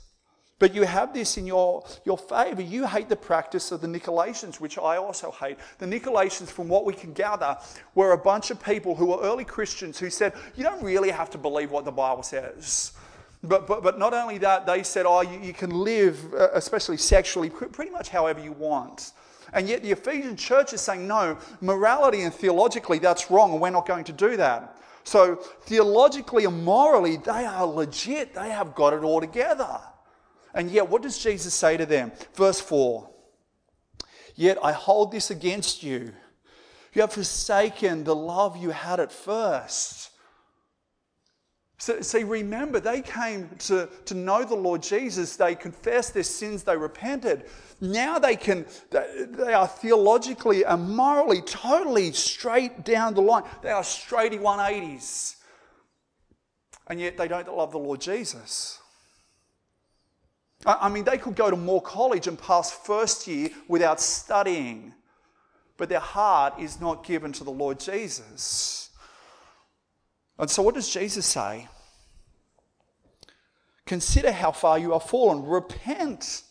but 0.62 0.76
you 0.76 0.84
have 0.84 1.12
this 1.12 1.38
in 1.38 1.48
your, 1.48 1.84
your 2.06 2.20
favor. 2.20 2.62
You 2.62 2.86
hate 2.86 3.10
the 3.10 3.16
practice 3.16 3.72
of 3.72 3.82
the 3.82 3.88
Nicolaitans, 3.88 4.60
which 4.60 4.78
I 4.78 4.98
also 4.98 5.32
hate. 5.32 5.58
The 5.80 5.88
Nicolaitans, 5.88 6.50
from 6.50 6.68
what 6.68 6.86
we 6.86 6.94
can 6.94 7.14
gather, 7.14 7.58
were 7.96 8.12
a 8.12 8.18
bunch 8.18 8.52
of 8.52 8.64
people 8.64 8.94
who 8.94 9.08
were 9.08 9.20
early 9.22 9.44
Christians 9.44 9.98
who 9.98 10.12
said, 10.12 10.34
You 10.56 10.64
don't 10.64 10.84
really 10.84 11.10
have 11.10 11.32
to 11.32 11.40
believe 11.40 11.72
what 11.72 11.84
the 11.84 11.92
Bible 11.92 12.22
says. 12.22 12.94
But, 13.44 13.66
but, 13.66 13.82
but 13.82 13.98
not 13.98 14.14
only 14.14 14.38
that, 14.38 14.68
they 14.68 14.84
said, 14.84 15.08
Oh, 15.08 15.22
you, 15.22 15.40
you 15.40 15.54
can 15.54 15.72
live, 15.72 16.32
uh, 16.36 16.50
especially 16.54 16.98
sexually, 16.98 17.50
pretty 17.50 17.90
much 17.90 18.10
however 18.10 18.40
you 18.40 18.52
want. 18.52 19.14
And 19.54 19.68
yet 19.68 19.84
the 19.84 19.92
Ephesian 19.92 20.36
church 20.36 20.74
is 20.74 20.82
saying, 20.82 21.08
no, 21.08 21.38
morality 21.60 22.22
and 22.22 22.34
theologically 22.34 23.00
that's 23.00 23.30
wrong, 23.30 23.52
and 23.52 23.62
we're 23.62 23.70
not 23.70 23.88
going 23.88 24.06
to 24.06 24.14
do 24.14 24.38
that. 24.38 24.78
So 25.04 25.36
theologically 25.64 26.46
and 26.46 26.64
morally, 26.64 27.18
they 27.18 27.46
are 27.46 27.66
legit. 27.66 28.34
They 28.34 28.50
have 28.50 28.76
got 28.76 28.94
it 28.94 29.04
all 29.04 29.20
together. 29.20 29.80
And 30.54 30.70
yet, 30.70 30.90
what 30.90 31.02
does 31.02 31.18
Jesus 31.18 31.54
say 31.54 31.78
to 31.78 31.86
them? 31.86 32.12
Verse 32.36 32.60
4 32.60 33.10
Yet 34.36 34.58
I 34.64 34.72
hold 34.72 35.12
this 35.12 35.32
against 35.32 35.84
you. 35.84 36.14
You 36.94 37.02
have 37.02 37.14
forsaken 37.14 38.04
the 38.04 38.16
love 38.16 38.58
you 38.58 38.70
had 38.70 39.00
at 39.00 39.12
first. 39.12 40.11
So, 41.82 42.00
see, 42.02 42.24
remember, 42.24 42.80
they 42.80 43.02
came 43.02 43.50
to, 43.58 43.90
to 44.06 44.14
know 44.14 44.44
the 44.44 44.54
Lord 44.54 44.84
Jesus. 44.84 45.36
They 45.36 45.56
confessed 45.56 46.14
their 46.14 46.22
sins, 46.22 46.62
they 46.62 46.78
repented. 46.78 47.46
Now 47.82 48.20
they 48.20 48.36
can, 48.36 48.68
they 48.92 49.54
are 49.54 49.68
theologically 49.68 50.64
and 50.64 50.88
morally 50.96 51.42
totally 51.42 52.12
straight 52.12 52.86
down 52.86 53.16
the 53.16 53.24
line. 53.24 53.46
They 53.64 53.72
are 53.72 53.82
straighty 53.82 54.40
180s. 54.40 55.38
And 56.86 57.00
yet 57.00 57.18
they 57.18 57.28
don't 57.28 57.48
love 57.48 57.72
the 57.72 57.80
Lord 57.80 58.00
Jesus. 58.00 58.78
I 60.64 60.88
mean, 60.88 61.04
they 61.04 61.18
could 61.18 61.36
go 61.36 61.50
to 61.50 61.58
Moore 61.58 61.82
College 61.82 62.28
and 62.28 62.38
pass 62.38 62.70
first 62.70 63.26
year 63.26 63.50
without 63.68 64.00
studying, 64.00 64.94
but 65.78 65.90
their 65.90 66.00
heart 66.00 66.60
is 66.60 66.80
not 66.80 67.04
given 67.04 67.34
to 67.34 67.44
the 67.44 67.50
Lord 67.50 67.80
Jesus. 67.80 68.81
And 70.40 70.50
so, 70.50 70.62
what 70.64 70.76
does 70.76 70.90
Jesus 70.90 71.26
say? 71.26 71.68
Consider 73.86 74.32
how 74.32 74.52
far 74.52 74.80
you 74.80 74.94
are 74.94 75.00
fallen. 75.00 75.46
Repent. 75.46 76.44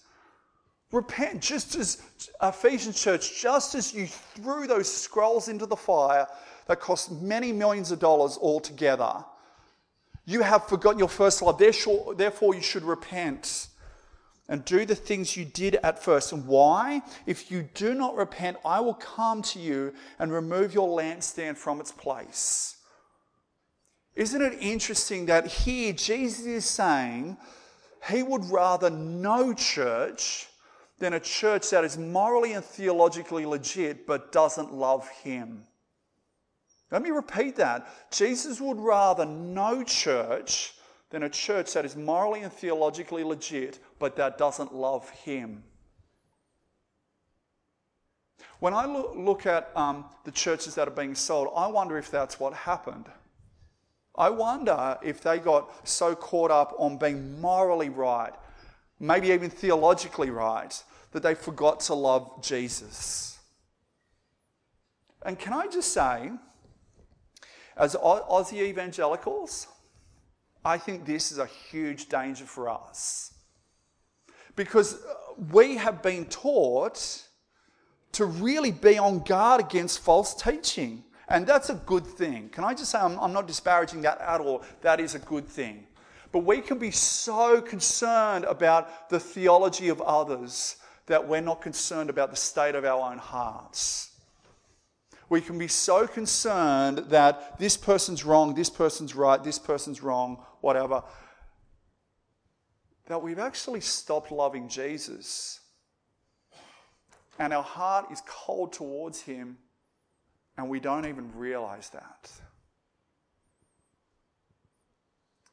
Repent. 0.93 1.41
Just 1.41 1.75
as 1.77 2.03
Ephesians 2.43 3.01
church, 3.01 3.41
just 3.41 3.75
as 3.75 3.95
you 3.95 4.07
threw 4.07 4.67
those 4.67 4.93
scrolls 4.93 5.49
into 5.49 5.67
the 5.67 5.77
fire 5.77 6.27
that 6.67 6.81
cost 6.81 7.11
many 7.11 7.53
millions 7.53 7.91
of 7.91 7.99
dollars 7.99 8.37
altogether, 8.37 9.25
you 10.27 10.43
have 10.43 10.69
forgotten 10.69 10.99
your 10.99 11.09
first 11.09 11.41
love. 11.43 11.59
Therefore, 11.59 12.55
you 12.55 12.61
should 12.61 12.85
repent 12.85 13.69
and 14.49 14.65
do 14.65 14.85
the 14.85 14.97
things 14.97 15.37
you 15.37 15.45
did 15.45 15.77
at 15.77 16.03
first. 16.03 16.33
And 16.33 16.47
why? 16.47 17.03
If 17.25 17.51
you 17.51 17.69
do 17.75 17.95
not 17.95 18.17
repent, 18.17 18.59
I 18.65 18.81
will 18.81 18.95
come 18.95 19.43
to 19.43 19.61
you 19.61 19.95
and 20.19 20.33
remove 20.33 20.75
your 20.75 20.89
lampstand 20.89 21.57
from 21.57 21.81
its 21.81 21.93
place. 21.93 22.77
Isn't 24.21 24.43
it 24.43 24.59
interesting 24.61 25.25
that 25.27 25.47
here 25.47 25.95
Jesus 25.95 26.45
is 26.45 26.67
saying 26.67 27.39
he 28.07 28.23
would 28.23 28.45
rather 28.51 28.91
no 28.91 29.55
church 29.55 30.47
than 30.99 31.15
a 31.15 31.21
church 31.21 31.71
that 31.71 31.85
is 31.85 31.97
morally 31.97 32.53
and 32.53 32.63
theologically 32.63 33.47
legit 33.47 34.07
but 34.07 34.31
doesn't 34.31 34.75
love 34.75 35.09
him? 35.09 35.65
Let 36.91 37.01
me 37.01 37.09
repeat 37.09 37.57
that. 37.57 37.89
Jesus 38.11 38.61
would 38.61 38.77
rather 38.77 39.25
no 39.25 39.83
church 39.85 40.75
than 41.09 41.23
a 41.23 41.31
church 41.31 41.73
that 41.73 41.87
is 41.87 41.97
morally 41.97 42.43
and 42.43 42.53
theologically 42.53 43.25
legit 43.25 43.79
but 43.99 44.17
that 44.17 44.37
doesn't 44.37 44.75
love 44.75 45.09
him. 45.09 45.65
When 48.59 48.75
I 48.75 48.85
look 48.85 49.47
at 49.47 49.71
um, 49.75 50.05
the 50.25 50.31
churches 50.31 50.75
that 50.75 50.87
are 50.87 50.91
being 50.91 51.15
sold, 51.15 51.49
I 51.57 51.69
wonder 51.69 51.97
if 51.97 52.11
that's 52.11 52.39
what 52.39 52.53
happened. 52.53 53.07
I 54.17 54.29
wonder 54.31 54.99
if 55.03 55.23
they 55.23 55.39
got 55.39 55.89
so 55.89 56.15
caught 56.15 56.51
up 56.51 56.75
on 56.79 56.99
being 56.99 57.41
morally 57.41 57.89
right, 57.89 58.33
maybe 58.99 59.29
even 59.29 59.51
theologically 59.51 60.31
right, 60.31 60.83
that 61.13 61.23
they 61.23 61.35
forgot 61.35 61.81
to 61.81 61.95
love 61.95 62.43
Jesus. 62.43 63.39
And 65.25 65.39
can 65.39 65.53
I 65.53 65.67
just 65.69 65.93
say, 65.93 66.31
as 67.77 67.95
Aussie 67.95 68.63
evangelicals, 68.63 69.67
I 70.65 70.77
think 70.77 71.07
this 71.07 71.33
is 71.33 71.39
a 71.39 71.47
huge 71.47 72.09
danger 72.09 72.45
for 72.45 72.69
us. 72.69 73.33
Because 74.57 74.95
uh, 74.95 75.15
we 75.53 75.77
have 75.77 76.03
been 76.03 76.27
taught 76.27 77.23
to 78.13 78.25
really 78.27 78.73
be 78.73 78.99
on 78.99 79.21
guard 79.21 79.61
against 79.61 80.01
false 80.01 80.35
teaching. 80.35 81.05
And 81.31 81.47
that's 81.47 81.71
a 81.71 81.75
good 81.75 82.05
thing. 82.05 82.49
Can 82.49 82.65
I 82.65 82.75
just 82.75 82.91
say, 82.91 82.99
I'm, 82.99 83.19
I'm, 83.21 83.33
not 83.33 83.47
disparaging 83.47 84.03
that 84.03 84.21
at 84.21 84.41
all. 84.41 84.65
That 84.83 84.99
is 84.99 85.15
a 85.15 85.21
good 85.21 85.47
thing. 85.47 85.87
But 86.33 86.41
we 86.41 86.61
can 86.61 86.79
be 86.79 86.91
so 86.91 87.63
concerned 87.63 88.45
about 88.45 89.09
the 89.09 89.21
theology 89.21 89.89
of 89.89 90.01
others 90.01 90.77
that 91.07 91.27
we're 91.27 91.41
not 91.41 91.63
concerned 91.63 92.11
about 92.11 92.31
the 92.31 92.37
state 92.37 92.75
of 92.75 92.85
our 92.85 93.13
own 93.13 93.19
hearts. 93.19 94.11
We 95.29 95.41
can 95.41 95.57
be 95.57 95.69
so 95.69 96.09
concerned 96.09 96.99
that 97.11 97.59
this 97.61 97.77
person's 97.77 98.25
wrong, 98.25 98.55
this 98.55 98.71
person's 98.71 99.15
right, 99.15 99.43
this 99.43 99.59
person's 99.59 100.03
wrong, 100.03 100.45
whatever, 100.61 101.05
that 103.07 103.23
we've 103.23 103.39
actually 103.39 103.81
stopped 103.81 104.33
loving 104.33 104.69
Jesus. 104.69 105.61
And 107.39 107.53
our 107.53 107.63
heart 107.63 108.11
is 108.11 108.21
cold 108.27 108.73
towards 108.73 109.23
him 109.23 109.59
and 110.61 110.69
we 110.69 110.79
don't 110.79 111.07
even 111.07 111.33
realize 111.35 111.89
that. 111.89 112.31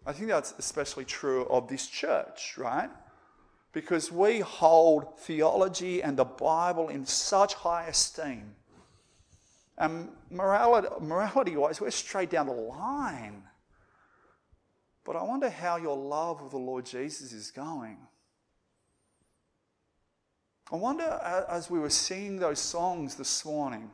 I 0.05 0.11
think 0.11 0.27
that's 0.27 0.53
especially 0.59 1.05
true 1.05 1.45
of 1.45 1.69
this 1.69 1.87
church, 1.87 2.57
right? 2.57 2.89
Because 3.71 4.11
we 4.11 4.41
hold 4.41 5.17
theology 5.19 6.03
and 6.03 6.17
the 6.17 6.25
Bible 6.25 6.89
in 6.89 7.05
such 7.05 7.53
high 7.53 7.87
esteem. 7.87 8.53
And 9.77 10.09
morality, 10.29 10.89
morality 10.99 11.55
wise, 11.55 11.79
we're 11.79 11.89
straight 11.91 12.29
down 12.29 12.47
the 12.47 12.53
line. 12.53 13.43
But 15.05 15.15
I 15.15 15.23
wonder 15.23 15.49
how 15.49 15.77
your 15.77 15.95
love 15.95 16.41
of 16.41 16.51
the 16.51 16.57
Lord 16.57 16.85
Jesus 16.85 17.31
is 17.31 17.49
going. 17.49 17.97
I 20.69 20.75
wonder, 20.75 21.45
as 21.49 21.69
we 21.71 21.79
were 21.79 21.89
singing 21.89 22.39
those 22.39 22.59
songs 22.59 23.15
this 23.15 23.45
morning, 23.45 23.89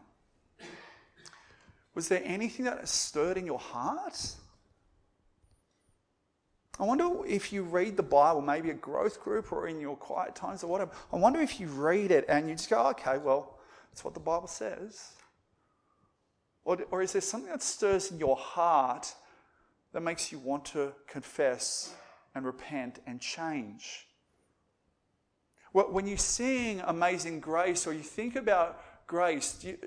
was 1.96 2.08
there 2.08 2.22
anything 2.24 2.66
that 2.66 2.88
stirred 2.88 3.38
in 3.38 3.46
your 3.46 3.60
heart? 3.60 4.36
I 6.80 6.84
wonder 6.84 7.08
if 7.28 7.54
you 7.54 7.64
read 7.64 7.98
the 7.98 8.04
Bible, 8.04 8.42
maybe 8.42 8.72
a 8.72 8.76
growth 8.76 9.22
group 9.22 9.52
or 9.52 9.68
in 9.68 9.80
your 9.80 9.96
quiet 9.96 10.36
times 10.36 10.64
or 10.64 10.68
whatever. 10.68 10.92
I 11.12 11.18
wonder 11.18 11.40
if 11.40 11.60
you 11.60 11.68
read 11.68 12.10
it 12.10 12.26
and 12.28 12.50
you 12.50 12.56
just 12.56 12.70
go, 12.70 12.88
okay, 12.90 13.20
well, 13.20 13.60
that's 13.92 14.04
what 14.04 14.16
the 14.16 14.20
Bible 14.20 14.48
says. 14.48 15.12
Or, 16.66 16.80
or 16.90 17.04
is 17.04 17.14
there 17.14 17.22
something 17.22 17.52
that 17.52 17.62
stirs 17.62 18.10
in 18.10 18.18
your 18.18 18.36
heart 18.36 19.14
that 19.92 20.02
makes 20.02 20.32
you 20.32 20.40
want 20.40 20.66
to 20.66 20.94
confess 21.08 21.94
and 22.34 22.44
repent 22.44 23.00
and 23.06 23.22
change? 23.22 24.08
Well, 25.74 25.92
When 25.92 26.08
you 26.08 26.18
sing 26.18 26.82
Amazing 26.86 27.40
Grace 27.40 27.86
or 27.86 27.94
you 27.94 28.02
think 28.02 28.36
about 28.36 28.82
grace, 29.06 29.54
do 29.54 29.68
you, 29.68 29.78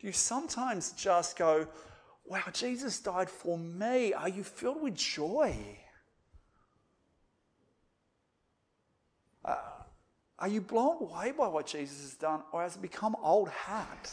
do 0.00 0.06
you 0.06 0.12
sometimes 0.12 0.92
just 0.92 1.36
go, 1.36 1.66
wow, 2.24 2.42
Jesus 2.52 3.00
died 3.00 3.28
for 3.28 3.58
me? 3.58 4.12
Are 4.12 4.28
you 4.28 4.44
filled 4.44 4.82
with 4.82 4.94
joy? 4.94 5.56
Uh, 9.44 9.56
are 10.38 10.48
you 10.48 10.60
blown 10.60 11.02
away 11.02 11.32
by 11.32 11.48
what 11.48 11.66
Jesus 11.66 12.00
has 12.02 12.14
done, 12.14 12.42
or 12.52 12.62
has 12.62 12.76
it 12.76 12.82
become 12.82 13.16
old 13.22 13.48
hat? 13.48 14.12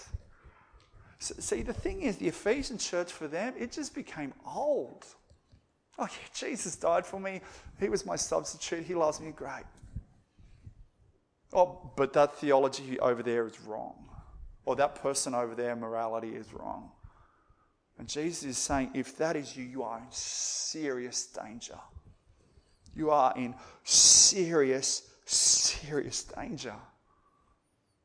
See, 1.20 1.62
the 1.62 1.74
thing 1.74 2.02
is, 2.02 2.18
the 2.18 2.28
Ephesian 2.28 2.78
church 2.78 3.12
for 3.12 3.28
them, 3.28 3.54
it 3.58 3.72
just 3.72 3.94
became 3.94 4.34
old. 4.46 5.06
Oh, 5.98 6.04
yeah, 6.04 6.28
Jesus 6.34 6.76
died 6.76 7.06
for 7.06 7.20
me. 7.20 7.42
He 7.80 7.90
was 7.90 8.06
my 8.06 8.16
substitute. 8.16 8.86
He 8.86 8.96
loves 8.96 9.22
me. 9.22 9.32
Great. 9.32 9.64
Oh, 11.54 11.92
but 11.96 12.12
that 12.14 12.36
theology 12.36 13.00
over 13.00 13.24
there 13.24 13.48
is 13.48 13.60
wrong. 13.62 14.10
Or 14.66 14.76
that 14.76 14.96
person 14.96 15.36
over 15.36 15.54
there, 15.56 15.76
morality 15.76 16.36
is 16.36 16.52
wrong. 16.54 16.92
And 17.98 18.08
Jesus 18.08 18.44
is 18.44 18.58
saying, 18.58 18.92
if 18.94 19.16
that 19.18 19.36
is 19.36 19.56
you, 19.56 19.64
you 19.64 19.84
are 19.84 20.00
in 20.00 20.08
serious 20.10 21.28
danger. 21.28 21.80
You 22.96 23.12
are 23.12 23.34
in 23.38 23.56
serious, 23.84 25.10
serious 25.26 26.24
danger. 26.24 26.76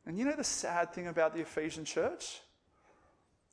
And 0.06 0.18
you 0.18 0.24
know 0.24 0.36
the 0.36 0.44
sad 0.44 0.92
thing 0.92 1.08
about 1.08 1.34
the 1.34 1.40
Ephesian 1.40 1.84
church? 1.84 2.40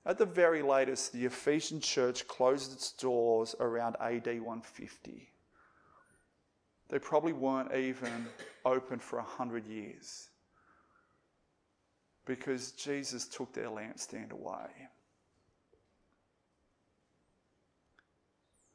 At 0.05 0.17
the 0.17 0.25
very 0.25 0.61
latest, 0.61 1.11
the 1.11 1.25
Ephesian 1.25 1.79
church 1.79 2.27
closed 2.27 2.71
its 2.73 2.91
doors 2.93 3.55
around 3.59 3.95
AD 3.99 4.25
150. 4.25 5.29
They 6.89 6.99
probably 6.99 7.33
weren't 7.33 7.73
even 7.75 8.27
open 8.63 8.99
for 8.99 9.17
100 9.17 9.65
years 9.65 10.29
because 12.27 12.73
Jesus 12.73 13.25
took 13.25 13.53
their 13.53 13.69
lampstand 13.69 14.31
away. 14.31 14.67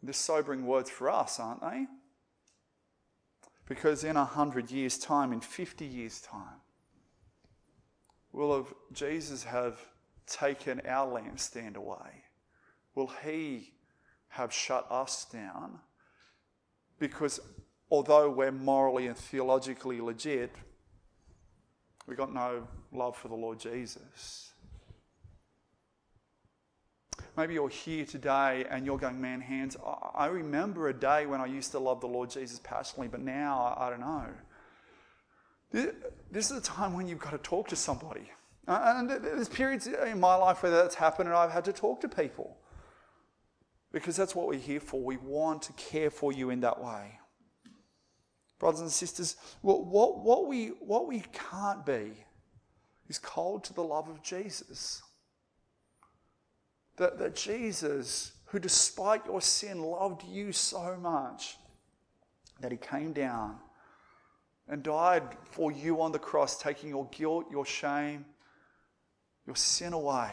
They're 0.02 0.14
sobering 0.14 0.66
words 0.66 0.90
for 0.90 1.10
us, 1.10 1.38
aren't 1.38 1.60
they? 1.60 1.86
Because 3.68 4.02
in 4.02 4.16
a 4.16 4.24
100 4.24 4.70
years' 4.70 4.98
time, 4.98 5.32
in 5.32 5.40
50 5.40 5.84
years' 5.84 6.20
time, 6.20 6.60
will 8.32 8.56
have 8.56 8.74
Jesus 8.92 9.44
have 9.44 9.78
taken 10.26 10.80
our 10.88 11.20
lampstand 11.20 11.76
away? 11.76 12.24
Will 12.94 13.12
he 13.22 13.74
have 14.28 14.52
shut 14.52 14.86
us 14.90 15.26
down? 15.26 15.78
Because 16.98 17.38
although 17.90 18.30
we're 18.30 18.50
morally 18.50 19.06
and 19.06 19.16
theologically 19.16 20.00
legit, 20.00 20.54
we 22.06 22.14
got 22.14 22.32
no 22.32 22.66
love 22.92 23.16
for 23.16 23.28
the 23.28 23.34
Lord 23.34 23.58
Jesus. 23.58 24.52
Maybe 27.36 27.54
you're 27.54 27.68
here 27.68 28.04
today 28.04 28.66
and 28.68 28.84
you're 28.84 28.98
going, 28.98 29.20
man, 29.20 29.40
Hans, 29.40 29.76
I 30.14 30.26
remember 30.26 30.88
a 30.88 30.94
day 30.94 31.24
when 31.24 31.40
I 31.40 31.46
used 31.46 31.70
to 31.70 31.78
love 31.78 32.00
the 32.00 32.06
Lord 32.06 32.28
Jesus 32.28 32.60
passionately, 32.62 33.08
but 33.08 33.20
now 33.20 33.74
I 33.78 33.88
don't 33.88 34.00
know. 34.00 34.26
This 36.30 36.50
is 36.50 36.58
a 36.58 36.60
time 36.60 36.92
when 36.94 37.08
you've 37.08 37.18
got 37.18 37.30
to 37.30 37.38
talk 37.38 37.68
to 37.68 37.76
somebody. 37.76 38.30
And 38.66 39.08
there's 39.08 39.48
periods 39.48 39.86
in 39.86 40.20
my 40.20 40.34
life 40.34 40.62
where 40.62 40.70
that's 40.70 40.94
happened 40.94 41.28
and 41.28 41.36
I've 41.36 41.52
had 41.52 41.64
to 41.64 41.72
talk 41.72 42.00
to 42.02 42.08
people. 42.08 42.58
Because 43.92 44.16
that's 44.16 44.34
what 44.34 44.46
we're 44.46 44.58
here 44.58 44.80
for. 44.80 45.00
We 45.02 45.16
want 45.16 45.62
to 45.62 45.72
care 45.74 46.10
for 46.10 46.32
you 46.32 46.50
in 46.50 46.60
that 46.60 46.82
way. 46.82 47.18
Brothers 48.62 48.82
and 48.82 48.92
sisters, 48.92 49.34
what, 49.60 49.86
what, 49.86 50.20
what, 50.20 50.46
we, 50.46 50.68
what 50.68 51.08
we 51.08 51.24
can't 51.32 51.84
be 51.84 52.12
is 53.08 53.18
cold 53.18 53.64
to 53.64 53.72
the 53.72 53.82
love 53.82 54.08
of 54.08 54.22
Jesus. 54.22 55.02
That, 56.96 57.18
that 57.18 57.34
Jesus, 57.34 58.30
who 58.44 58.60
despite 58.60 59.26
your 59.26 59.40
sin 59.40 59.82
loved 59.82 60.22
you 60.22 60.52
so 60.52 60.96
much, 60.96 61.56
that 62.60 62.70
he 62.70 62.78
came 62.78 63.12
down 63.12 63.56
and 64.68 64.84
died 64.84 65.24
for 65.50 65.72
you 65.72 66.00
on 66.00 66.12
the 66.12 66.20
cross, 66.20 66.62
taking 66.62 66.88
your 66.90 67.08
guilt, 67.10 67.46
your 67.50 67.66
shame, 67.66 68.24
your 69.44 69.56
sin 69.56 69.92
away. 69.92 70.30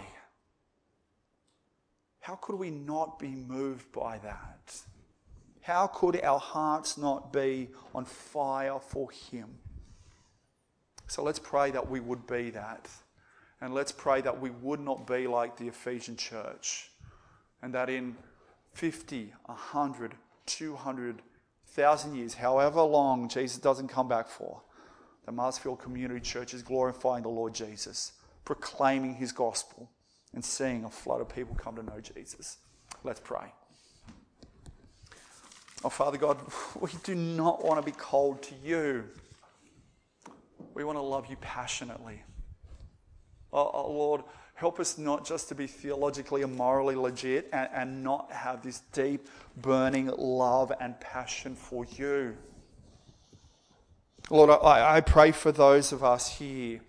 How 2.20 2.36
could 2.36 2.58
we 2.58 2.70
not 2.70 3.18
be 3.18 3.30
moved 3.30 3.92
by 3.92 4.20
that? 4.20 4.84
How 5.70 5.86
could 5.86 6.20
our 6.24 6.40
hearts 6.40 6.98
not 6.98 7.32
be 7.32 7.70
on 7.94 8.04
fire 8.04 8.80
for 8.80 9.12
Him? 9.12 9.60
So 11.06 11.22
let's 11.22 11.38
pray 11.38 11.70
that 11.70 11.88
we 11.88 12.00
would 12.00 12.26
be 12.26 12.50
that. 12.50 12.90
And 13.62 13.76
let's 13.76 13.92
pray 13.92 14.22
that 14.22 14.42
we 14.42 14.50
would 14.50 14.80
not 14.80 15.06
be 15.06 15.28
like 15.28 15.58
the 15.58 15.68
Ephesian 15.68 16.18
church. 16.18 16.90
And 17.62 17.72
that 17.76 17.88
in 17.88 18.18
50, 18.74 19.32
100, 19.46 20.16
200, 20.48 21.16
1,000 21.16 22.16
years, 22.16 22.34
however 22.34 22.82
long 22.82 23.30
Jesus 23.30 23.60
doesn't 23.60 23.90
come 23.90 24.08
back 24.08 24.28
for, 24.28 24.64
the 25.28 25.32
Marsfield 25.32 25.80
Community 25.80 26.20
Church 26.20 26.56
is 26.56 26.64
glorifying 26.64 27.22
the 27.22 27.30
Lord 27.30 27.54
Jesus 27.54 28.14
proclaiming 28.44 29.14
his 29.14 29.32
gospel 29.32 29.92
and 30.34 30.44
seeing 30.44 30.84
a 30.84 30.90
flood 30.90 31.22
of 31.22 31.30
people 31.30 31.54
come 31.54 31.76
to 31.76 31.84
know 31.84 32.00
Jesus. 32.02 32.58
Let's 33.04 33.20
pray. 33.20 33.54
Oh, 35.84 35.90
Father 35.90 36.18
God, 36.18 36.40
we 36.80 36.90
do 37.04 37.16
not 37.16 37.64
want 37.64 37.80
to 37.80 37.86
be 37.86 37.96
cold 37.98 38.42
to 38.44 38.56
you. 38.64 39.06
We 40.74 40.84
want 40.84 40.98
to 40.98 41.02
love 41.02 41.28
you 41.30 41.38
passionately. 41.38 42.22
Oh, 43.54 43.72
oh, 43.74 43.92
Lord, 43.92 44.24
help 44.56 44.80
us 44.80 44.98
not 44.98 45.26
just 45.26 45.48
to 45.50 45.56
be 45.56 45.68
theologically 45.68 46.42
and 46.42 46.56
morally 46.56 46.96
legit 46.96 47.50
and, 47.54 47.70
and 47.74 48.04
not 48.04 48.32
have 48.32 48.62
this 48.62 48.82
deep, 48.92 49.28
burning 49.58 50.08
love 50.18 50.72
and 50.82 51.00
passion 51.00 51.56
for 51.56 51.86
you. 51.86 52.36
Lord, 54.30 54.50
I, 54.50 54.98
I 54.98 55.02
pray 55.02 55.32
for 55.32 55.52
those 55.52 55.92
of 55.92 56.04
us 56.04 56.38
here 56.38 56.82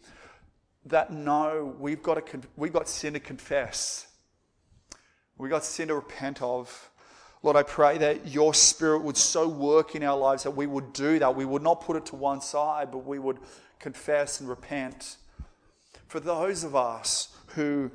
that 0.85 1.13
know 1.13 1.75
we've 1.79 2.03
got, 2.03 2.27
to, 2.27 2.41
we've 2.57 2.73
got 2.73 2.89
sin 2.89 3.15
to 3.15 3.21
confess. 3.21 4.09
We've 5.39 5.51
got 5.51 5.65
sin 5.65 5.89
to 5.89 5.95
repent 5.95 6.43
of. 6.43 6.91
Lord, 7.43 7.57
I 7.57 7.63
pray 7.63 7.97
that 7.99 8.29
your 8.29 8.53
spirit 8.53 9.03
would 9.03 9.17
so 9.17 9.49
work 9.49 9.95
in 9.95 10.03
our 10.03 10.17
lives 10.17 10.43
that 10.43 10.51
we 10.51 10.67
would 10.67 10.93
do 10.93 11.19
that. 11.19 11.35
We 11.35 11.47
would 11.47 11.63
not 11.63 11.81
put 11.81 11.97
it 11.97 12.07
to 12.07 12.17
one 12.17 12.41
side, 12.43 12.91
but 12.91 13.07
we 13.07 13.19
would 13.19 13.39
confess 13.79 14.41
and 14.41 14.49
repent. 14.49 15.17
For 16.07 16.21
those 16.21 16.65
of 16.65 16.77
us 16.77 17.29
who 17.55 17.91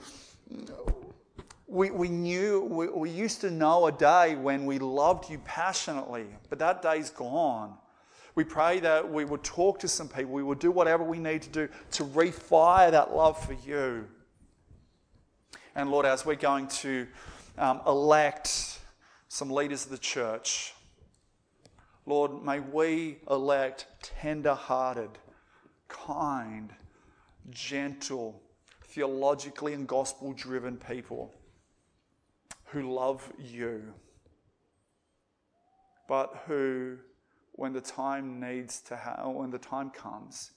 we, 1.67 1.91
we 1.91 2.09
knew, 2.09 2.61
we, 2.61 2.87
we 2.87 3.09
used 3.09 3.41
to 3.41 3.51
know 3.51 3.87
a 3.87 3.91
day 3.91 4.35
when 4.35 4.65
we 4.65 4.79
loved 4.79 5.29
you 5.29 5.39
passionately, 5.39 6.25
but 6.49 6.59
that 6.59 6.81
day's 6.81 7.09
gone. 7.09 7.75
We 8.33 8.43
pray 8.43 8.79
that 8.81 9.09
we 9.09 9.25
would 9.25 9.43
talk 9.43 9.79
to 9.79 9.87
some 9.87 10.09
people, 10.09 10.31
we 10.31 10.43
would 10.43 10.59
do 10.59 10.71
whatever 10.71 11.03
we 11.03 11.19
need 11.19 11.41
to 11.43 11.49
do 11.49 11.69
to 11.91 12.03
refire 12.03 12.91
that 12.91 13.15
love 13.15 13.43
for 13.43 13.53
you. 13.53 14.07
And 15.75 15.91
Lord, 15.91 16.05
as 16.05 16.25
we're 16.25 16.35
going 16.35 16.67
to 16.67 17.07
um, 17.57 17.81
elect 17.85 18.79
some 19.27 19.49
leaders 19.49 19.85
of 19.85 19.91
the 19.91 19.97
church, 19.97 20.73
Lord, 22.05 22.43
may 22.43 22.59
we 22.59 23.17
elect 23.29 23.87
tender 24.01 24.53
hearted, 24.53 25.09
kind, 25.87 26.71
gentle, 27.49 28.41
theologically 28.83 29.73
and 29.73 29.87
gospel 29.87 30.33
driven 30.33 30.77
people 30.77 31.33
who 32.65 32.93
love 32.93 33.31
you, 33.39 33.93
but 36.07 36.43
who 36.47 36.97
when 37.53 37.73
the 37.73 37.81
time 37.81 38.39
needs 38.39 38.81
to 38.81 38.95
have, 38.95 39.21
when 39.25 39.49
the 39.49 39.57
time 39.57 39.89
comes, 39.89 40.51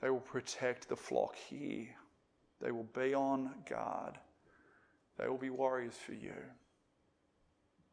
they 0.00 0.10
will 0.10 0.20
protect 0.20 0.88
the 0.88 0.96
flock 0.96 1.36
here. 1.36 1.88
They 2.60 2.72
will 2.72 2.88
be 2.94 3.14
on 3.14 3.50
guard. 3.68 4.18
They 5.18 5.28
will 5.28 5.38
be 5.38 5.50
warriors 5.50 5.96
for 5.96 6.14
you. 6.14 6.34